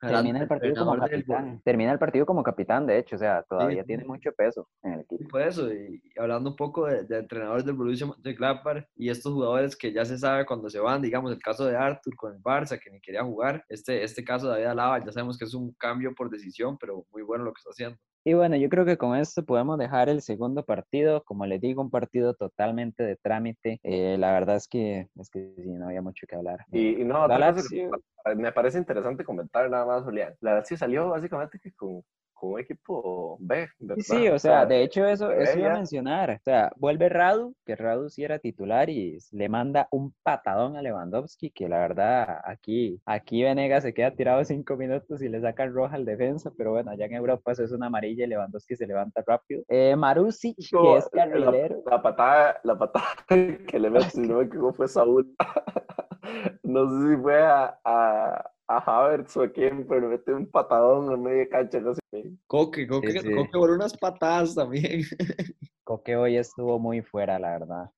[0.00, 1.60] Termina el partido como capitán.
[1.64, 3.88] Termina el partido como capitán, de hecho, o sea, todavía sí.
[3.88, 5.28] tiene mucho peso en el equipo.
[5.28, 9.32] por eso, y y hablando un poco de, de entrenadores del Borussia Mönchengladbach y estos
[9.32, 12.42] jugadores que ya se sabe cuando se van, digamos el caso de Arthur con el
[12.42, 15.54] Barça que ni quería jugar, este, este caso de David Alaba ya sabemos que es
[15.54, 17.98] un cambio por decisión, pero muy bueno lo que está haciendo.
[18.24, 21.22] Y bueno, yo creo que con esto podemos dejar el segundo partido.
[21.24, 23.80] Como les digo, un partido totalmente de trámite.
[23.82, 26.58] Eh, la verdad es que, es que sí, no había mucho que hablar.
[26.72, 27.90] Y, y no, La Lazio-
[28.36, 30.34] me parece interesante comentar nada más, Julián.
[30.40, 32.02] La Lazio salió básicamente que con,
[32.38, 34.02] con un equipo B, ¿verdad?
[34.02, 36.30] Sí, o sea, de hecho eso, eso iba a mencionar.
[36.30, 40.82] O sea, vuelve Radu, que Radu sí era titular y le manda un patadón a
[40.82, 45.72] Lewandowski, que la verdad aquí, aquí Venegas se queda tirado cinco minutos y le sacan
[45.72, 48.86] roja al defensa, pero bueno, allá en Europa eso es una amarilla y Lewandowski se
[48.86, 49.62] levanta rápido.
[49.68, 51.82] Eh, Marusic, que es carrilero.
[51.86, 55.34] La, la patada, la patada que le mete, si no me equivoco, fue Saúl.
[56.62, 61.12] no sé si fue a, a, a Havertz o a quién, pero mete un patadón
[61.12, 61.80] en media cancha.
[61.80, 62.00] No sé.
[62.46, 63.34] Coque, Coque, Sí, sí.
[63.34, 65.02] Coque por unas patadas también.
[65.84, 67.90] Coque hoy estuvo muy fuera, la verdad.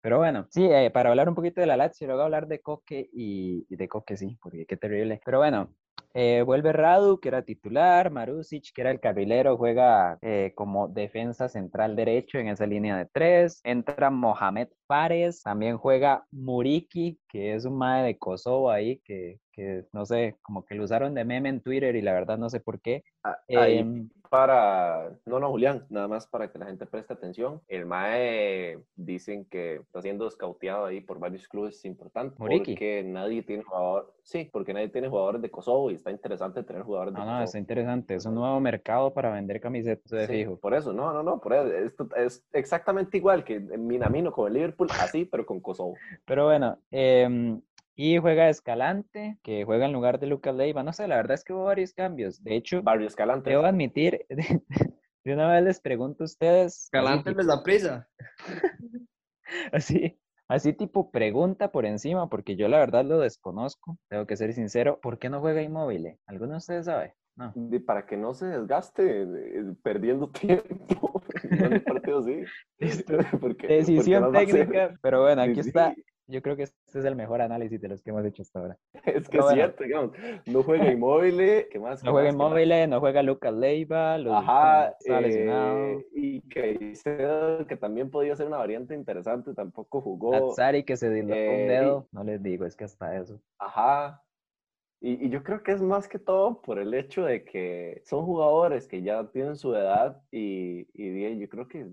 [0.00, 3.08] Pero bueno, sí, eh, para hablar un poquito de la Lazio, luego hablar de Coque
[3.12, 5.20] y, y de Coque, sí, porque qué terrible.
[5.24, 5.70] Pero bueno,
[6.14, 11.48] eh, vuelve Radu, que era titular, Marusic, que era el carrilero, juega eh, como defensa
[11.48, 13.60] central derecho en esa línea de tres.
[13.64, 19.84] Entra Mohamed Fares, también juega Muriki, que es un mae de Kosovo ahí, que, que
[19.92, 22.60] no sé, como que lo usaron de meme en Twitter y la verdad no sé
[22.60, 23.02] por qué.
[23.24, 27.62] Ah, Ahí Em, para, no, no, Julián, nada más para que la gente preste atención.
[27.66, 32.72] El MAE dicen que está siendo escauteado ahí por varios clubes importantes Muriqui.
[32.72, 36.82] porque nadie tiene jugador, sí, porque nadie tiene jugadores de Kosovo y está interesante tener
[36.82, 37.44] jugadores de no, no, Kosovo.
[37.44, 40.56] está interesante, es un nuevo mercado para vender camisetas de Sí, fijo.
[40.60, 44.52] por eso, no, no, no, por eso, esto es exactamente igual que Minamino con el
[44.54, 45.94] Liverpool, así, pero con Kosovo.
[46.26, 47.60] Pero bueno, em,
[48.00, 50.84] y juega Escalante, que juega en lugar de Lucas Leiva.
[50.84, 52.42] No sé, la verdad es que hubo varios cambios.
[52.44, 53.50] De hecho, Barrio Escalante.
[53.50, 54.62] debo admitir, de,
[55.24, 58.08] de una vez les pregunto a ustedes, tipo- les da prisa.
[59.72, 60.18] así,
[60.50, 64.98] Así tipo pregunta por encima, porque yo la verdad lo desconozco, tengo que ser sincero.
[65.02, 66.16] ¿Por qué no juega inmóvil?
[66.26, 67.14] ¿Alguno de ustedes sabe?
[67.36, 67.52] No.
[67.54, 72.44] De- para que no se desgaste eh, perdiendo tiempo en el partido, sí.
[72.78, 73.16] Listo.
[73.18, 75.68] Porque- porque Decisión técnica, pero bueno, Sí, aquí sí.
[75.68, 75.94] está.
[76.30, 78.78] Yo creo que este es el mejor análisis de los que hemos hecho hasta ahora.
[79.06, 79.54] Es que Pero es bueno.
[79.54, 80.12] cierto, digamos.
[80.46, 81.36] No juega inmóvil,
[81.70, 82.04] ¿qué más?
[82.04, 88.10] No ¿Qué juega inmóvil, no juega Lucas Leiva, lo Ajá, eh, y Caicedo, que también
[88.10, 90.50] podía ser una variante interesante, tampoco jugó.
[90.50, 93.40] Atzari que se dislocó eh, un dedo, no les digo, es que hasta eso.
[93.58, 94.22] Ajá.
[95.00, 98.26] Y, y yo creo que es más que todo por el hecho de que son
[98.26, 101.86] jugadores que ya tienen su edad y, y yo creo que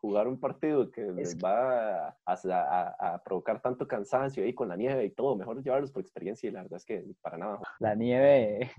[0.00, 4.68] jugar un partido que les Es- va a, a- a provocar tanto cansancio ahí con
[4.68, 7.60] la nieve y todo, mejor llevarlos por experiencia y la verdad es que para nada.
[7.78, 8.70] La nieve,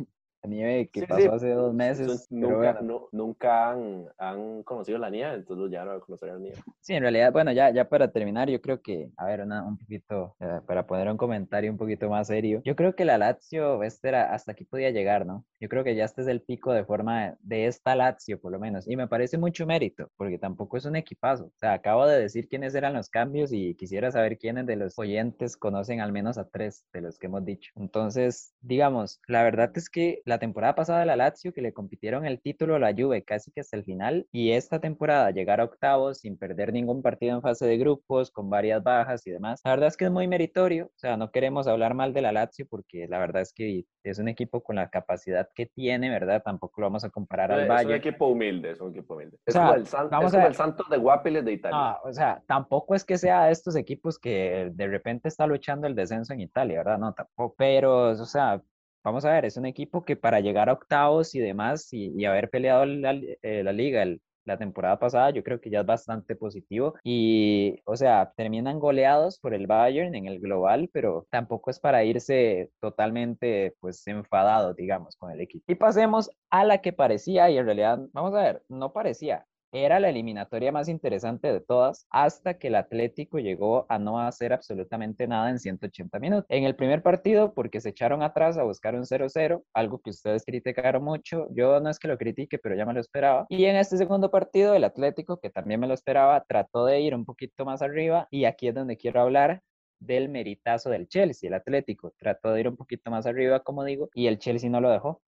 [0.48, 2.28] nieve que Sí, pasó sí, hace dos meses.
[2.30, 2.82] nunca bueno.
[2.82, 6.58] no- nunca han, han conocido la nieve, entonces ya no van a conocer la nieve.
[6.82, 9.78] Sí, en realidad, bueno, ya, ya para terminar, yo creo que, a ver, una- un
[9.78, 13.82] poquito, eh, para poner un comentario un poquito más serio, yo creo que la Lazio,
[13.84, 15.46] este era, hasta aquí podía llegar, ¿no?
[15.60, 18.52] Yo creo que ya este es el pico de forma de, de esta Lazio, por
[18.52, 21.46] lo menos, y me parece mucho mérito, porque tampoco es un equipazo.
[21.46, 25.00] O sea, acabo de decir quiénes eran los cambios y quisiera saber quiénes de los
[25.00, 27.72] oyentes conocen al menos a tres de los que hemos dicho.
[27.76, 32.42] Entonces, digamos, la verdad es que la temporada pasada la Lazio, que le compitieron el
[32.42, 36.20] título a la Juve casi que hasta el final, y esta temporada llegar a octavos
[36.20, 39.88] sin perder ningún partido en fase de grupos, con varias bajas y demás, la verdad
[39.88, 43.08] es que es muy meritorio, o sea, no queremos hablar mal de la Lazio porque
[43.08, 46.42] la verdad es que es un equipo con la capacidad que tiene, ¿verdad?
[46.44, 49.38] Tampoco lo vamos a comparar al Es un equipo humilde, es un equipo humilde.
[49.46, 51.78] Es sea, como el, San- vamos es a como el Santos de Guapiles de Italia.
[51.78, 55.88] No, o sea, tampoco es que sea de estos equipos que de repente está luchando
[55.88, 56.98] el descenso en Italia, ¿verdad?
[56.98, 57.56] No, tampoco.
[57.58, 58.62] Pero, o sea,
[59.04, 62.26] vamos a ver, es un equipo que para llegar a octavos y demás y, y
[62.26, 63.12] haber peleado la,
[63.42, 66.96] eh, la liga el- la temporada pasada, yo creo que ya es bastante positivo.
[67.04, 72.04] Y, o sea, terminan goleados por el Bayern en el global, pero tampoco es para
[72.04, 75.64] irse totalmente, pues, enfadados, digamos, con el equipo.
[75.72, 80.00] Y pasemos a la que parecía, y en realidad, vamos a ver, no parecía, era
[80.00, 85.28] la eliminatoria más interesante de todas hasta que el Atlético llegó a no hacer absolutamente
[85.28, 86.46] nada en 180 minutos.
[86.50, 90.46] En el primer partido, porque se echaron atrás a buscar un 0-0, algo que ustedes
[90.46, 93.46] criticaron mucho, yo no es que lo critique, pero ya me lo esperaba.
[93.50, 97.16] Y en este segundo partido, el Atlético, que también me lo esperaba, trató de ir
[97.16, 99.62] un poquito más arriba y aquí es donde quiero hablar
[100.00, 104.10] del meritazo del Chelsea, el Atlético trató de ir un poquito más arriba, como digo,
[104.14, 105.22] y el Chelsea no lo dejó.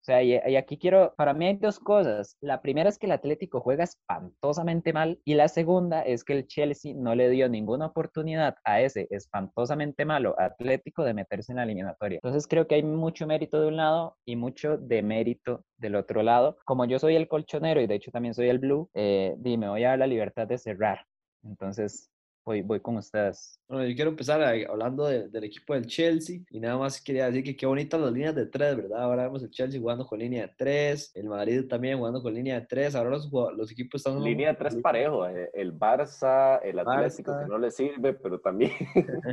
[0.00, 2.36] O sea, y, aquí quiero, para mí hay dos cosas.
[2.40, 6.46] La primera es que el Atlético juega espantosamente mal y la segunda es que el
[6.46, 11.64] Chelsea no le dio ninguna oportunidad a ese espantosamente malo Atlético de meterse en la
[11.64, 12.20] eliminatoria.
[12.22, 16.56] Entonces creo que hay mucho mérito de un lado y mucho demérito del otro lado.
[16.64, 19.84] Como yo soy el colchonero y de hecho también soy el blue, eh, me voy
[19.84, 21.04] a dar la libertad de cerrar.
[21.42, 22.10] Entonces,
[22.48, 23.60] voy, voy con ustedes.
[23.68, 27.26] Bueno, yo quiero empezar a- hablando de- del equipo del Chelsea y nada más quería
[27.26, 29.02] decir que qué bonitas las líneas de tres, ¿verdad?
[29.02, 32.58] Ahora vemos el Chelsea jugando con línea de tres, el Madrid también jugando con línea
[32.60, 34.22] de tres, ahora los, los equipos están...
[34.24, 37.42] Línea de tres parejo, eh, el Barça, el Atlético, Barça.
[37.44, 38.72] que no le sirve, pero también...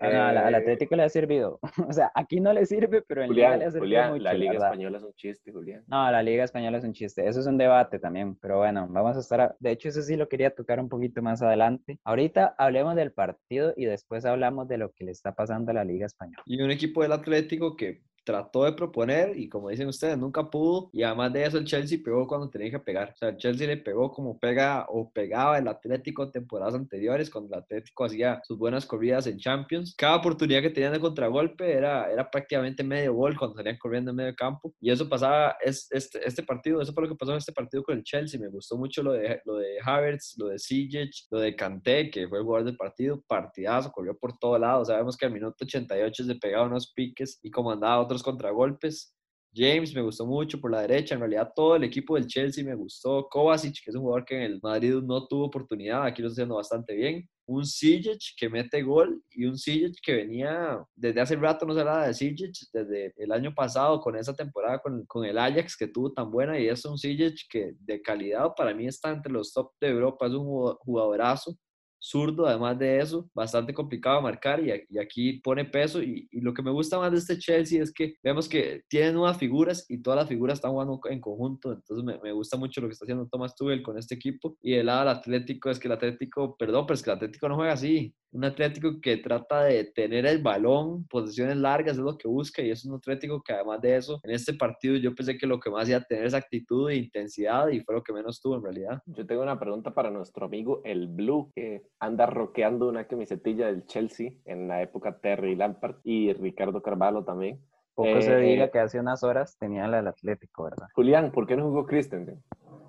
[0.00, 1.60] No, al, al Eh, Atlético le ha servido.
[1.88, 4.22] O sea, aquí no le sirve, pero en Liga Julián, le ha servido Julián, mucho.
[4.24, 4.66] la Liga verdad.
[4.68, 5.84] Española es un chiste, Julián.
[5.86, 7.26] No, la Liga Española es un chiste.
[7.28, 9.40] Eso es un debate también, pero bueno, vamos a estar.
[9.40, 11.98] a- De hecho, eso sí lo quería tocar un poquito más adelante.
[12.04, 15.84] Ahorita hablemos del partido y después hablamos de lo que le está pasando a la
[15.84, 16.42] Liga Española.
[16.46, 20.90] Y un equipo del Atlético que trató de proponer y como dicen ustedes, nunca pudo.
[20.92, 23.12] Y además de eso, el Chelsea pegó cuando tenía que pegar.
[23.14, 27.54] O sea, el Chelsea le pegó como pega o pegaba el Atlético temporadas anteriores, cuando
[27.54, 29.94] el Atlético hacía sus buenas corridas en Champions.
[29.96, 34.16] Cada oportunidad que tenían de contragolpe era, era prácticamente medio gol cuando salían corriendo en
[34.16, 34.74] medio campo.
[34.80, 37.84] Y eso pasaba, es, este, este partido, eso fue lo que pasó en este partido
[37.84, 38.40] con el Chelsea.
[38.40, 42.26] Me gustó mucho lo de, lo de Havertz, lo de Sijic, lo de Kanté, que
[42.26, 43.22] fue el jugador del partido.
[43.28, 44.84] Partidazo, corrió por todo lado.
[44.84, 49.12] Sabemos que al minuto 88 se pegaba unos piques y comandaba otros contragolpes.
[49.54, 51.14] James me gustó mucho por la derecha.
[51.14, 53.26] En realidad, todo el equipo del Chelsea me gustó.
[53.30, 56.40] Kovacic, que es un jugador que en el Madrid no tuvo oportunidad, aquí lo está
[56.42, 57.26] haciendo bastante bien.
[57.48, 61.80] Un Sijic que mete gol y un Sijic que venía desde hace rato, no se
[61.80, 65.86] hablaba de Sijic, desde el año pasado con esa temporada con, con el Ajax que
[65.88, 66.58] tuvo tan buena.
[66.58, 70.26] Y es un Sijic que de calidad para mí está entre los top de Europa.
[70.26, 71.56] Es un jugado- jugadorazo
[72.06, 76.54] zurdo, además de eso, bastante complicado de marcar y, aquí pone peso y, y lo
[76.54, 80.02] que me gusta más de este Chelsea es que vemos que tiene nuevas figuras y
[80.02, 83.04] todas las figuras están jugando en conjunto, entonces me, me gusta mucho lo que está
[83.04, 86.56] haciendo Thomas Tuchel con este equipo y del lado del Atlético es que el Atlético,
[86.56, 90.26] perdón, pero es que el Atlético no juega así, un Atlético que trata de tener
[90.26, 93.96] el balón, posiciones largas es lo que busca y es un Atlético que además de
[93.96, 96.90] eso, en este partido yo pensé que lo que más iba a tener es actitud
[96.90, 99.02] e intensidad y fue lo que menos tuvo en realidad.
[99.06, 103.86] Yo tengo una pregunta para nuestro amigo el Blue, que anda roqueando una camisetilla del
[103.86, 107.60] Chelsea en la época Terry Lampard y Ricardo Carvalho también.
[107.94, 110.88] Poco se Eh, diga que hace unas horas tenía la del Atlético, ¿verdad?
[110.94, 112.42] Julián, ¿por qué no jugó Christensen?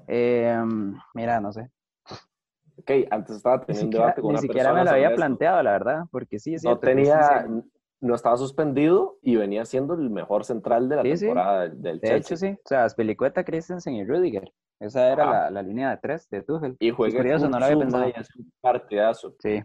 [0.10, 0.58] Eh,
[1.14, 1.70] mira, no sé.
[2.80, 5.16] Ok, antes estaba Ni teniendo un debate con ni una siquiera me persona lo había
[5.16, 9.66] planteado, la verdad, porque sí, es No cierto, tenía, Christensen- no estaba suspendido y venía
[9.66, 11.26] siendo el mejor central de la Sí, sí.
[11.26, 12.18] temporada del- del De Chelsea.
[12.18, 12.52] hecho, sí.
[12.64, 14.54] O sea, Aspilicueta, Christensen y Rudiger.
[14.80, 16.78] Esa era la, la línea de tres de Tuchel.
[16.80, 18.04] Y juega curioso, no lo había pensado.
[18.06, 19.36] es un partidazo.
[19.40, 19.64] Sí.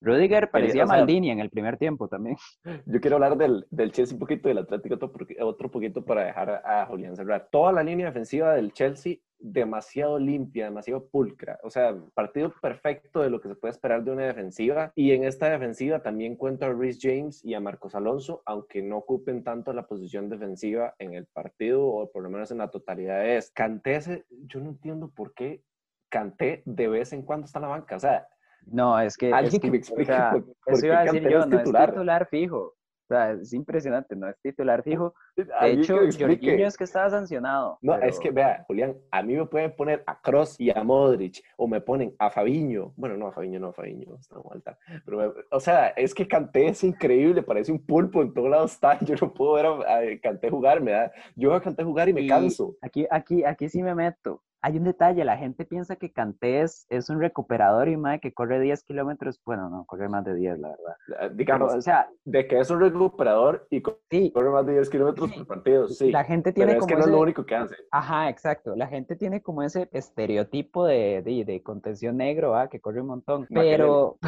[0.00, 2.36] Rudiger parecía o sea- Maldini en el primer tiempo también.
[2.86, 6.24] Yo quiero hablar del, del Chelsea un poquito, del Atlético otro, poqui- otro poquito para
[6.24, 7.48] dejar a, Julián cerrar.
[7.50, 11.60] Toda la línea defensiva del Chelsea demasiado limpia, demasiado pulcra.
[11.62, 14.90] O sea, partido perfecto de lo que se puede esperar de una defensiva.
[14.96, 18.96] Y en esta defensiva también cuento a Rhys James y a Marcos Alonso, aunque no
[18.98, 23.24] ocupen tanto la posición defensiva en el partido o por lo menos en la totalidad
[23.28, 23.50] es.
[23.52, 25.62] Kanté, se- yo no entiendo por qué
[26.08, 27.94] Kanté de vez en cuando está en la banca.
[27.96, 28.26] O sea,
[28.66, 29.32] No, es que.
[29.32, 31.44] alguien es que me explique o sea, por, por eso iba a decir yo, no
[31.44, 31.90] es no es titular.
[31.90, 32.74] titular fijo.
[33.10, 35.14] O sea, es impresionante, no es titular fijo.
[35.34, 35.96] De Alguien hecho.
[35.96, 37.78] Jorginho es que estaba sancionado.
[37.80, 40.84] No, pero- es que vea, Julián, a mí me pueden poner a Cross y a
[40.84, 42.92] Modric, o me ponen a Fabiño.
[42.96, 44.76] Bueno, no, a Fabiño no, a Fabiño está muerta.
[45.06, 48.72] Pero, me- o sea, es que Kanté es increíble, parece un pulpo en todos lados
[48.72, 48.98] está.
[49.00, 51.10] Yo no puedo ver a, a Kanté jugar, me da.
[51.34, 52.74] Yo veo a Kanté jugar y me Y canso.
[52.82, 54.42] Aquí, aquí, aquí sí me meto.
[54.60, 58.32] Hay un detalle, la gente piensa que Kanté es, es un recuperador y más que
[58.34, 59.40] corre 10 kilómetros.
[59.44, 60.96] Bueno, no, corre más de 10, la verdad.
[61.06, 63.80] Pero, Digamos, o sea, de que es un recuperador y
[64.10, 65.36] sí, corre más de 10 kilómetros Sí.
[65.38, 66.10] por partido, sí.
[66.10, 67.76] la gente Pero tiene es como que no es ese- lo único que hace.
[67.92, 68.74] Ajá, exacto.
[68.74, 72.68] La gente tiene como ese estereotipo de, de, de contención negro, ¿ah?
[72.68, 73.46] que corre un montón.
[73.50, 74.18] Pero,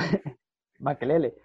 [0.78, 1.34] Makelele.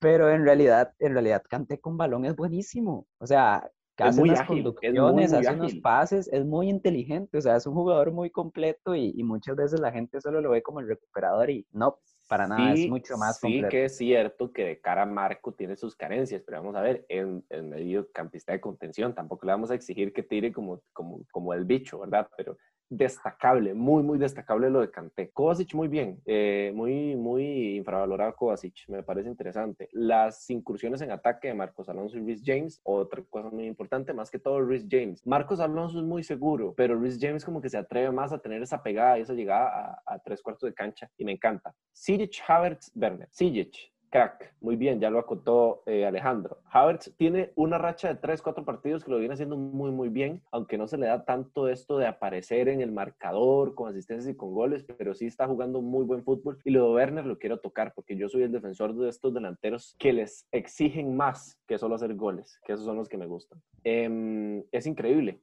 [0.00, 3.06] Pero en realidad, en realidad, Kanté con balón es buenísimo.
[3.18, 5.80] O sea, que hace muy unas ágil, es muy, conducciones, muy hace unos ágil.
[5.80, 7.38] pases, es muy inteligente.
[7.38, 10.50] O sea, es un jugador muy completo y, y muchas veces la gente solo lo
[10.50, 13.68] ve como el recuperador y no, para nada, es Sí, mucho más Sí completo.
[13.68, 17.04] que es cierto que de cara a Marco tiene sus carencias, pero vamos a ver,
[17.08, 21.20] en, en medio campista de contención, tampoco le vamos a exigir que tire como, como,
[21.30, 22.28] como el bicho, ¿verdad?
[22.36, 22.56] Pero
[22.88, 25.30] destacable, muy, muy destacable lo de Kanté.
[25.30, 29.88] Kovacic muy bien, eh, muy, muy infravalorado Kovacic, me parece interesante.
[29.92, 34.30] Las incursiones en ataque de Marcos Alonso y Rhys James, otra cosa muy importante, más
[34.30, 35.26] que todo Rhys James.
[35.26, 38.62] Marcos Alonso es muy seguro, pero Rhys James como que se atreve más a tener
[38.62, 41.74] esa pegada y esa llegada a, a tres cuartos de cancha y me encanta.
[41.92, 43.28] Sijic, Havertz, Werner.
[43.30, 46.58] Sijic, crack, muy bien, ya lo acotó eh, Alejandro.
[46.70, 50.40] Havertz tiene una racha de 3, 4 partidos que lo viene haciendo muy, muy bien,
[50.52, 54.36] aunque no se le da tanto esto de aparecer en el marcador con asistencias y
[54.36, 56.60] con goles, pero sí está jugando muy buen fútbol.
[56.62, 59.96] Y lo de Werner lo quiero tocar porque yo soy el defensor de estos delanteros
[59.98, 63.60] que les exigen más que solo hacer goles, que esos son los que me gustan.
[63.82, 65.40] Em, es increíble.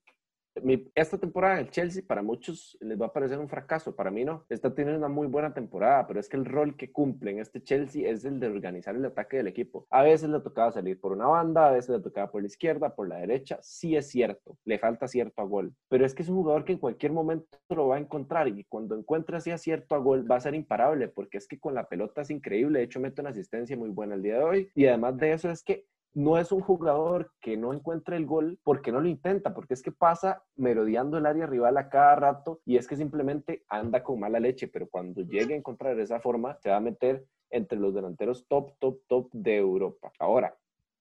[0.96, 4.26] Esta temporada en el Chelsea para muchos les va a parecer un fracaso, para mí
[4.26, 4.46] no.
[4.50, 7.64] Está teniendo una muy buena temporada, pero es que el rol que cumple en este
[7.64, 9.88] Chelsea es el de organizar el ataque del equipo.
[9.90, 12.94] A veces le tocaba salir por una banda, a veces le tocaba por la izquierda,
[12.94, 13.60] por la derecha.
[13.62, 16.74] Sí es cierto, le falta acierto a gol, pero es que es un jugador que
[16.74, 20.36] en cualquier momento lo va a encontrar y cuando encuentre ese acierto a gol va
[20.36, 22.80] a ser imparable porque es que con la pelota es increíble.
[22.80, 25.50] De hecho, mete una asistencia muy buena el día de hoy y además de eso
[25.50, 29.54] es que no es un jugador que no encuentre el gol porque no lo intenta,
[29.54, 33.64] porque es que pasa merodeando el área rival a cada rato y es que simplemente
[33.70, 37.26] anda con mala leche, pero cuando llegue a encontrar esa forma, se va a meter
[37.50, 40.12] entre los delanteros top, top, top de Europa.
[40.20, 40.56] Ahora,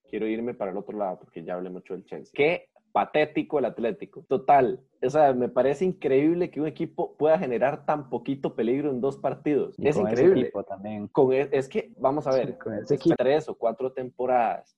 [0.08, 2.32] quiero irme para el otro lado porque ya hablé mucho del Chelsea.
[2.34, 4.24] Qué patético el Atlético.
[4.28, 4.80] Total.
[5.02, 9.16] O sea, me parece increíble que un equipo pueda generar tan poquito peligro en dos
[9.16, 9.76] partidos.
[9.78, 10.52] Y es con increíble.
[10.68, 11.06] también.
[11.08, 14.76] Con e- es que, vamos a Sí, ver, con ese tres o cuatro temporadas,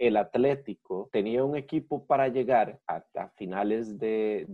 [0.00, 4.46] el Atlético tenía un equipo para llegar a, a finales de,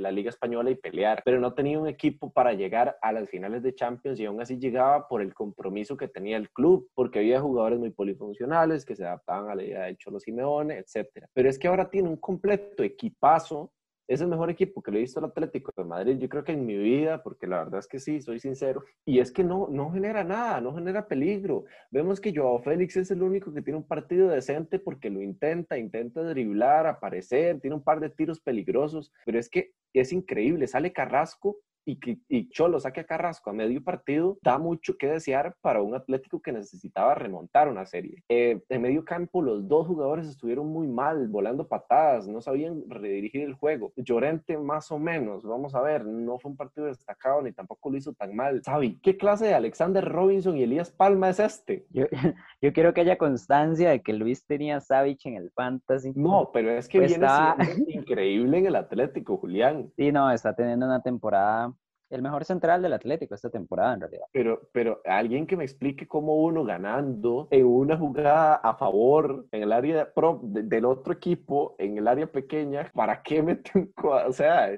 [0.00, 3.62] la Liga Española y pelear, pero no tenía un equipo para llegar a las finales
[3.62, 7.40] de Champions y aún así llegaba por el compromiso que tenía el club, porque había
[7.40, 11.26] jugadores muy polifuncionales que se adaptaban a la idea de Cholo Simeone, etc.
[11.34, 13.72] Pero es que ahora tiene un completo equipazo
[14.06, 16.52] es el mejor equipo que le he visto al Atlético de Madrid, yo creo que
[16.52, 18.84] en mi vida, porque la verdad es que sí, soy sincero.
[19.04, 21.64] Y es que no, no genera nada, no genera peligro.
[21.90, 25.78] Vemos que Joao Félix es el único que tiene un partido decente porque lo intenta,
[25.78, 30.66] intenta driblar, aparecer, tiene un par de tiros peligrosos, pero es que es increíble.
[30.66, 35.06] Sale Carrasco y que y Cholo saque a Carrasco a medio partido, da mucho que
[35.08, 38.22] desear para un Atlético que necesitaba remontar una serie.
[38.28, 43.42] Eh, en medio campo, los dos jugadores estuvieron muy mal, volando patadas, no sabían redirigir
[43.42, 43.92] el juego.
[43.96, 47.96] Llorente, más o menos, vamos a ver, no fue un partido destacado ni tampoco lo
[47.98, 48.62] hizo tan mal.
[48.64, 51.86] Xavi, ¿qué clase de Alexander Robinson y Elías Palma es este?
[51.90, 52.04] Yo,
[52.62, 56.12] yo quiero que haya constancia de que Luis tenía Savich en el Fantasy.
[56.14, 57.56] No, pero es que Pues viene está-
[57.88, 59.90] increíble en el Atlético, Julián.
[59.96, 61.73] Sí, no, está teniendo una temporada,
[62.14, 64.26] el mejor central del Atlético esta temporada en realidad.
[64.32, 69.62] Pero, pero alguien que me explique cómo uno ganando en una jugada a favor en
[69.62, 73.92] el área pro de- del otro equipo, en el área pequeña, ¿para qué meten?
[73.96, 74.70] cua- O sea,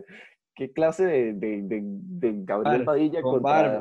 [0.55, 3.81] ¿qué clase de, de, de, de Gabriel Padilla con contra,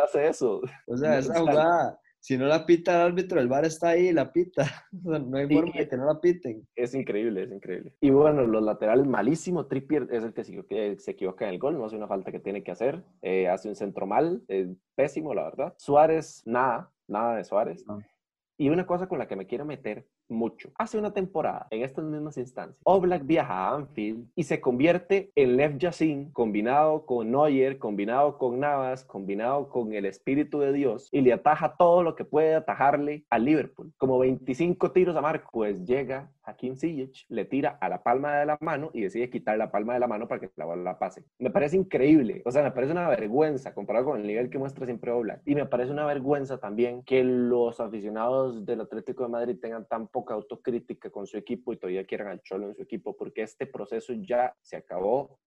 [0.00, 0.60] hace eso?
[0.86, 4.12] O sea, esa jugada, si no la pita el árbitro, el VAR está ahí y
[4.12, 4.64] la pita.
[5.04, 6.66] O sea, no hay Y- forma de que no la piten.
[6.76, 7.92] Es increíble, es increíble.
[8.00, 9.66] Y bueno, los laterales malísimo.
[9.66, 12.30] Trippier es el que se, que se equivoca en el gol, no hace una falta
[12.30, 13.02] que tiene que hacer.
[13.22, 15.74] Eh, hace un centro mal, es pésimo, la verdad.
[15.78, 17.84] Suárez, nada, nada de Suárez.
[17.86, 18.00] No.
[18.58, 20.70] Y una cosa con la que me quiero meter mucho.
[20.76, 25.56] Hace una temporada, en estas mismas instancias, Oblak viaja a Anfield y se convierte en
[25.56, 31.20] Lev Yassin, combinado con Neuer, combinado con Navas, combinado con el Espíritu de Dios, y
[31.20, 33.92] le ataja todo lo que puede atajarle a Liverpool.
[33.98, 38.46] Como 25 tiros a marco, pues llega Hakim Ziyech, le tira a la palma de
[38.46, 40.98] la mano y decide quitar la palma de la mano para que la bola la
[40.98, 41.24] pase.
[41.38, 44.86] Me parece increíble, o sea, me parece una vergüenza comparado con el nivel que muestra
[44.86, 45.42] siempre Oblak.
[45.44, 50.08] Y me parece una vergüenza también que los aficionados del Atlético de Madrid tengan tan
[50.28, 54.12] autocrítica con su equipo y todavía quieran al Cholo en su equipo, porque este proceso
[54.12, 55.38] ya se acabó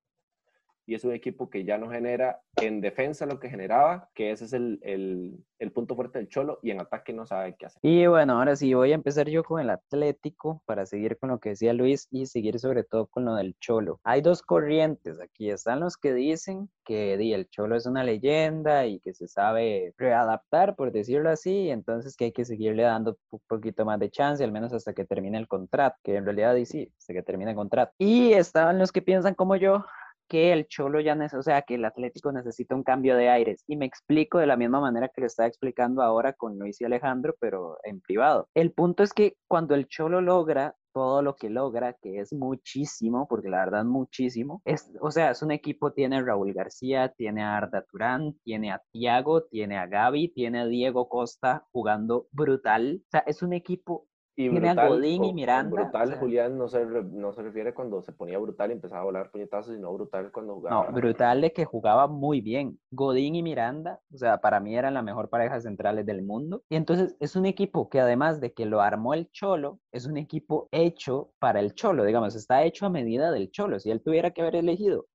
[0.86, 4.46] y es un equipo que ya no genera en defensa lo que generaba, que ese
[4.46, 7.80] es el, el, punto fuerte del Cholo, y en ataque no sabe qué hacer.
[7.82, 11.40] Y bueno, ahora sí voy a empezar yo con el Atlético para seguir con lo
[11.40, 14.00] que decía Luis y seguir sobre todo con lo del Cholo.
[14.04, 15.50] Hay dos corrientes aquí.
[15.50, 20.76] Están los que dicen que el Cholo es una leyenda y que se sabe readaptar,
[20.76, 24.44] por decirlo así, y entonces que hay que seguirle dando un poquito más de chance,
[24.44, 27.58] al menos hasta que termine el contrato, que en realidad sí, hasta que termine el
[27.58, 27.94] contrato.
[27.98, 29.86] Y estaban los que piensan como yo,
[30.34, 33.64] que el Cholo ya necesita, o sea, que el Atlético necesita un cambio de aires.
[33.68, 36.86] Y me explico de la misma manera que lo estaba explicando ahora con Luis y
[36.86, 38.48] Alejandro, pero en privado.
[38.56, 43.28] El punto es que cuando el Cholo logra todo lo que logra, que es muchísimo,
[43.28, 47.44] porque la verdad muchísimo, es, o sea, es un equipo, tiene a Raúl García, tiene
[47.44, 53.04] a Arda Turán, tiene a Tiago, tiene a Gaby, tiene a Diego Costa jugando brutal.
[53.06, 56.18] O sea, es un equipo Y a Godín y Miranda, brutal, o sea.
[56.18, 59.30] Julián, no se, re- no se refiere cuando se ponía brutal y empezaba a volar
[59.32, 60.88] puñetazos, sino brutal cuando jugaba.
[60.88, 62.80] No, brutal de que jugaba muy bien.
[62.92, 66.64] Godín y Miranda, o sea, para mí eran la mejor pareja centrales del mundo.
[66.70, 70.18] Y entonces es un equipo que además de que lo armó el Cholo, es un
[70.18, 73.80] equipo hecho para el Cholo, digamos, está hecho a medida del Cholo.
[73.80, 75.06] Si él tuviera que haber elegido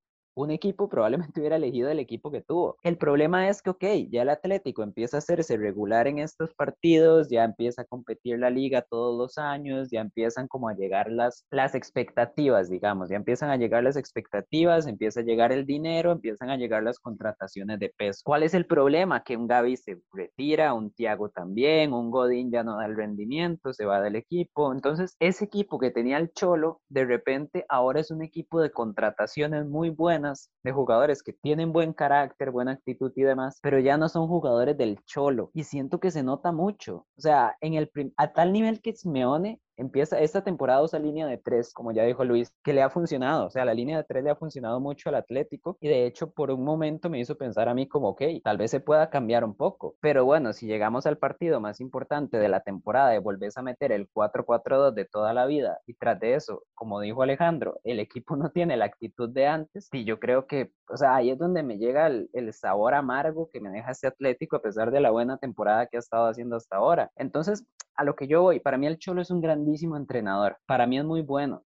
[0.42, 2.76] un equipo, probablemente hubiera elegido el equipo que tuvo.
[2.82, 7.28] El problema es que, ok, ya el Atlético empieza a hacerse regular en estos partidos,
[7.30, 11.44] ya empieza a competir la liga todos los años, ya empiezan como a llegar las,
[11.50, 16.50] las expectativas, digamos, ya empiezan a llegar las expectativas, empieza a llegar el dinero, empiezan
[16.50, 18.20] a llegar las contrataciones de peso.
[18.24, 19.22] ¿Cuál es el problema?
[19.22, 23.72] Que un Gaby se retira, un Tiago también, un Godín ya no da el rendimiento,
[23.72, 24.72] se va del equipo.
[24.72, 29.66] Entonces, ese equipo que tenía el Cholo, de repente ahora es un equipo de contrataciones
[29.66, 30.27] muy buenas,
[30.62, 34.76] de jugadores que tienen buen carácter, buena actitud y demás, pero ya no son jugadores
[34.76, 35.50] del Cholo.
[35.54, 37.06] Y siento que se nota mucho.
[37.16, 41.38] O sea, en el a tal nivel que Simeone empieza esta temporada usa línea de
[41.38, 43.46] tres, como ya dijo Luis, que le ha funcionado.
[43.46, 46.30] O sea, la línea de tres le ha funcionado mucho al Atlético y de hecho
[46.30, 49.44] por un momento me hizo pensar a mí como, ok, tal vez se pueda cambiar
[49.44, 49.96] un poco.
[50.00, 53.92] Pero bueno, si llegamos al partido más importante de la temporada y volvés a meter
[53.92, 58.36] el 4-4-2 de toda la vida y tras de eso, como dijo Alejandro, el equipo
[58.36, 61.62] no tiene la actitud de antes y yo creo que, o sea, ahí es donde
[61.62, 65.10] me llega el, el sabor amargo que me deja este Atlético a pesar de la
[65.10, 67.10] buena temporada que ha estado haciendo hasta ahora.
[67.16, 67.64] Entonces,
[67.98, 70.98] a lo que yo voy, para mí el Cholo es un grandísimo entrenador, para mí
[70.98, 71.64] es muy bueno,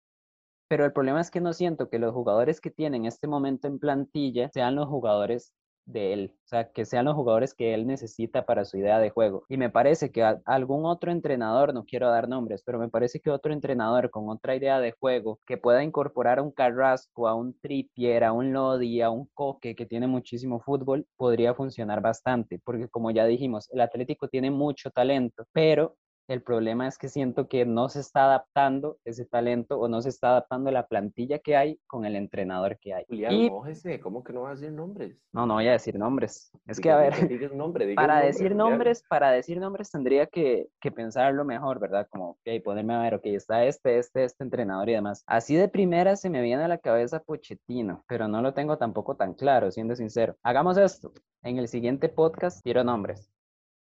[0.67, 3.67] pero el problema es que no siento que los jugadores que tiene en este momento
[3.67, 5.53] en plantilla sean los jugadores
[5.86, 9.11] de él, o sea, que sean los jugadores que él necesita para su idea de
[9.11, 9.45] juego.
[9.49, 13.30] Y me parece que algún otro entrenador, no quiero dar nombres, pero me parece que
[13.30, 17.57] otro entrenador con otra idea de juego que pueda incorporar a un Carrasco, a un
[17.59, 22.89] Trippier, a un Lodi, a un Coque que tiene muchísimo fútbol, podría funcionar bastante, porque
[22.89, 25.95] como ya dijimos, el Atlético tiene mucho talento, pero
[26.28, 30.09] El problema es que siento que no se está adaptando ese talento o no se
[30.09, 33.05] está adaptando la plantilla que hay con el entrenador que hay.
[33.07, 35.15] Julián, Y- mójese, ¿cómo que no va a decir nombres?
[35.32, 36.51] No, no voy a decir nombres.
[36.65, 38.57] Es que, a ver, diga- nombre, diga para nombre, decir Julián.
[38.57, 42.07] nombres, para decir nombres tendría que, que pensarlo mejor, ¿verdad?
[42.09, 45.23] Como, ok, ponerme a ver, ok, está este, este, este entrenador y demás.
[45.28, 49.15] Así de primera se me viene a la cabeza Pochettino, pero no lo tengo tampoco
[49.15, 50.36] tan claro, siendo sincero.
[50.41, 51.13] Hagamos esto.
[51.43, 53.30] En el siguiente podcast tiro nombres.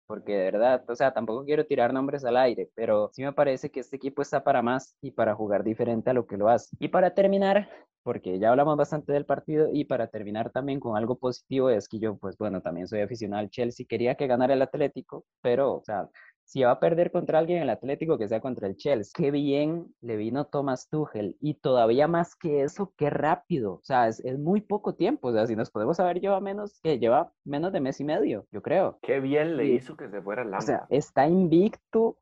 [0.07, 3.69] Porque de verdad, o sea, tampoco quiero tirar nombres al aire, pero sí me parece
[3.69, 6.75] que este equipo está para más y para jugar diferente a lo que lo hace.
[6.79, 7.69] Y para terminar,
[8.03, 11.99] porque ya hablamos bastante del partido y para terminar también con algo positivo es que
[11.99, 15.83] yo, pues bueno, también soy aficionado al Chelsea, quería que ganara el Atlético, pero, o
[15.83, 16.09] sea,
[16.47, 19.11] si va a perder contra alguien el Atlético, que sea contra el Chelsea.
[19.15, 23.73] Qué bien le vino Thomas Tuchel y todavía más que eso, qué rápido.
[23.75, 25.27] O sea, es, es muy poco tiempo.
[25.29, 28.47] O sea, si nos podemos saber, lleva menos, que lleva menos de mes y medio,
[28.51, 28.97] yo creo.
[29.01, 29.73] Qué bien le Sí.
[29.73, 32.17] hizo que se fuera el O sea, está invicto,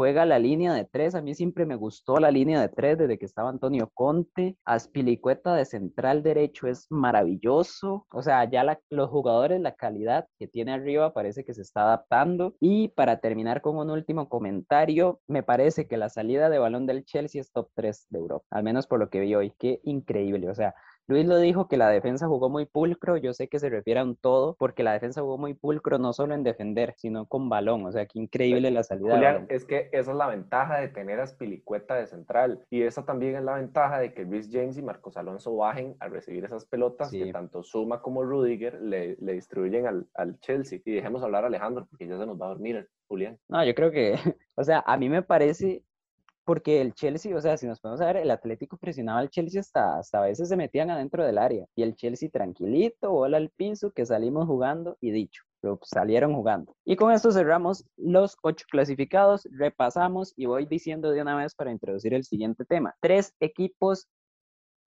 [0.00, 1.14] juega la línea de tres.
[1.14, 4.56] A mí siempre me gustó la línea de tres desde que estaba Antonio Conte.
[4.64, 8.06] Aspilicueta de central derecho es maravilloso.
[8.10, 11.82] O sea, ya la- los jugadores, la calidad que tiene arriba parece que se está
[11.82, 12.54] adaptando.
[12.60, 17.04] Y para terminar con un último comentario, me parece que la salida de balón del
[17.04, 19.52] Chelsea es top 3 de Europa, al menos por lo que vi hoy.
[19.58, 20.48] Qué increíble.
[20.48, 20.74] O sea,
[21.10, 24.04] Luis lo dijo que la defensa jugó muy pulcro, yo sé que se refiere a
[24.04, 27.84] un todo, porque la defensa jugó muy pulcro no solo en defender, sino con balón,
[27.84, 31.20] o sea, qué increíble la salida Julián, es que esa es la ventaja de tener
[31.20, 32.64] a Spilicueta de central.
[32.70, 36.10] Y esa también es la ventaja de que Rhys James y Marcos Alonso bajen al
[36.10, 40.80] recibir esas pelotas que tanto Suma como Rudiger le, le distribuyen al, al Chelsea.
[40.84, 43.38] Y dejemos hablar a Alejandro porque ya se nos va a dormir, Julián.
[43.48, 44.14] No, yo creo que,
[44.56, 45.82] o sea, a mí me parece,
[46.44, 49.98] porque el Chelsea, o sea, si nos podemos ver, el Atlético presionaba al Chelsea hasta,
[49.98, 53.92] hasta a veces se metían adentro del área, y el Chelsea tranquilito, bola al piso,
[53.92, 56.74] que salimos jugando, y dicho, pero salieron jugando.
[56.84, 61.72] Y con esto cerramos los ocho clasificados, repasamos y voy diciendo de una vez para
[61.72, 62.94] introducir el siguiente tema.
[63.00, 64.08] Tres equipos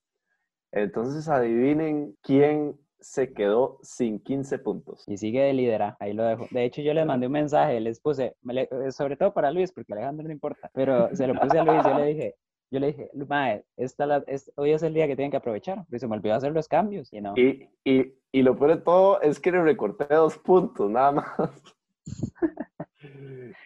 [0.72, 5.04] Entonces adivinen quién se quedó sin 15 puntos.
[5.08, 6.48] Y sigue de liderar, ahí lo dejo.
[6.52, 9.72] De hecho, yo les mandé un mensaje, les puse, me eh, sobre todo para Luis,
[9.72, 12.36] porque Alejandro no importa, pero se lo puse a Luis, yo le dije,
[12.72, 15.84] yo le dije, Mae, esta la- es- hoy es el día que tienen que aprovechar,
[15.86, 17.34] porque se me olvidó hacer los cambios, y no.
[17.38, 21.28] Y, y, y lo peor de todo es que le recorté dos puntos, nada más.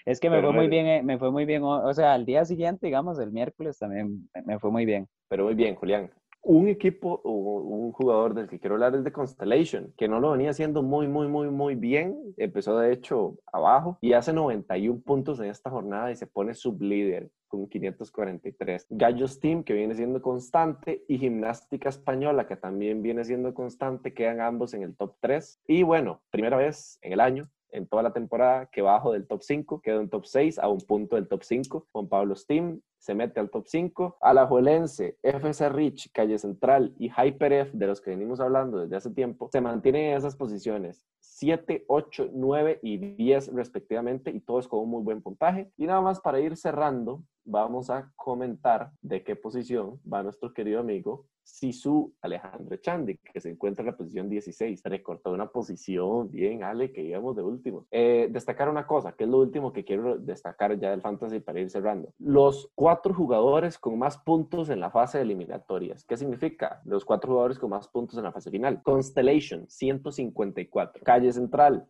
[0.05, 2.13] Es que me pero fue muy bien, eh, me fue muy bien, o o sea,
[2.13, 5.07] al día siguiente, digamos, el miércoles también me- me fue muy bien.
[5.29, 6.11] Pero muy bien, Julián.
[6.43, 10.31] Un equipo o un jugador del que quiero hablar es de Constellation, que no lo
[10.31, 12.17] venía haciendo muy, muy, muy, muy bien.
[12.37, 17.29] Empezó de hecho abajo y hace 91 puntos en esta jornada y se pone sublíder
[17.47, 18.87] con 543.
[18.89, 24.41] Gallos Team, que viene siendo constante, y Gimnástica Española, que también viene siendo constante, quedan
[24.41, 25.61] ambos en el top 3.
[25.67, 29.41] Y bueno, primera vez en el año en toda la temporada que bajo del top
[29.43, 31.87] 5, quedó en top 6 a un punto del top 5.
[31.91, 34.18] Juan Pablo Steam se mete al top 5.
[34.22, 39.49] Alajuelense, FC Rich, Calle Central y HyperF, de los que venimos hablando desde hace tiempo,
[39.52, 41.04] se mantienen en esas posiciones.
[41.20, 45.72] 7, 8, 9 y 10 respectivamente y todos con un muy buen puntaje.
[45.78, 50.80] Y nada más para ir cerrando, vamos a comentar de qué posición va nuestro querido
[50.80, 54.82] amigo Sisu Alejandro Chandi, que se encuentra en la posición 16.
[54.86, 57.88] Recortó una posición bien, Ale, que íbamos de último.
[57.91, 61.60] Eh, destacar una cosa, que es lo último que quiero destacar ya del Fantasy para
[61.60, 62.14] ir cerrando.
[62.20, 66.03] Los cuatro jugadores con más puntos en la fase de eliminatorias.
[66.05, 66.81] ¿Qué significa?
[66.85, 68.81] Los cuatro jugadores con más puntos en la fase final.
[68.83, 71.03] Constellation, 154.
[71.03, 71.87] Calle Central,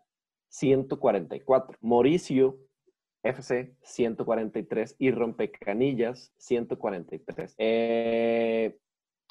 [0.50, 1.78] 144.
[1.82, 2.60] Mauricio,
[3.24, 7.56] FC 143 y Rompecanillas 143.
[7.58, 8.78] Eh,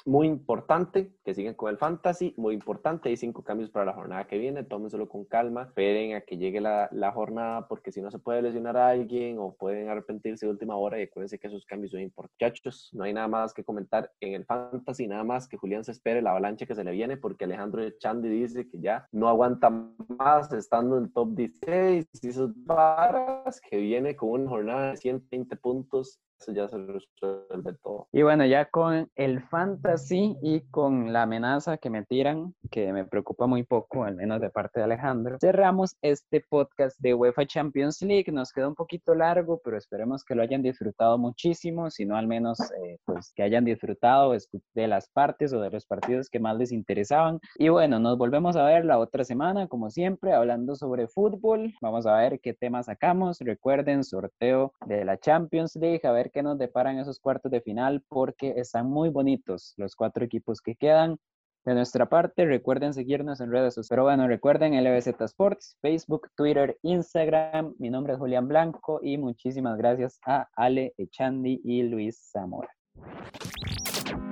[0.05, 4.27] muy importante que sigan con el fantasy, muy importante, hay cinco cambios para la jornada
[4.27, 8.09] que viene, tómenselo con calma, esperen a que llegue la, la, jornada porque si no
[8.09, 11.65] se puede lesionar a alguien o pueden arrepentirse de última hora y acuérdense que esos
[11.65, 12.31] cambios son importantes.
[12.41, 15.91] Muchachos, no hay nada más que comentar en el fantasy, nada más que Julián se
[15.91, 19.69] espere la avalancha que se le viene porque Alejandro Chandi dice que ya no aguanta
[19.69, 25.55] más estando en top 16 y sus varas que viene con una jornada de 120
[25.57, 28.07] puntos eso ya se resuelve todo.
[28.11, 33.05] Y bueno, ya con el fantasy y con la amenaza que me tiran, que me
[33.05, 38.01] preocupa muy poco, al menos de parte de Alejandro, cerramos este podcast de UEFA Champions
[38.01, 38.31] League.
[38.31, 42.27] Nos quedó un poquito largo, pero esperemos que lo hayan disfrutado muchísimo, si no al
[42.27, 44.35] menos eh, pues que hayan disfrutado
[44.73, 47.39] de las partes o de los partidos que más les interesaban.
[47.55, 51.73] Y bueno, nos volvemos a ver la otra semana, como siempre, hablando sobre fútbol.
[51.81, 53.39] Vamos a ver qué temas sacamos.
[53.39, 58.53] Recuerden, sorteo de la Champions League, a qué nos deparan esos cuartos de final porque
[58.57, 61.17] están muy bonitos los cuatro equipos que quedan.
[61.63, 63.89] De nuestra parte, recuerden seguirnos en redes sociales.
[63.89, 67.75] Pero bueno, recuerden LBZ Sports, Facebook, Twitter, Instagram.
[67.77, 72.69] Mi nombre es Julián Blanco y muchísimas gracias a Ale Echandi y Luis Zamora.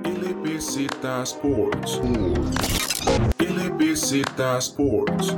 [0.04, 0.88] LBZ
[1.24, 2.02] Sports.
[3.38, 4.24] LBZ
[4.58, 5.38] Sports.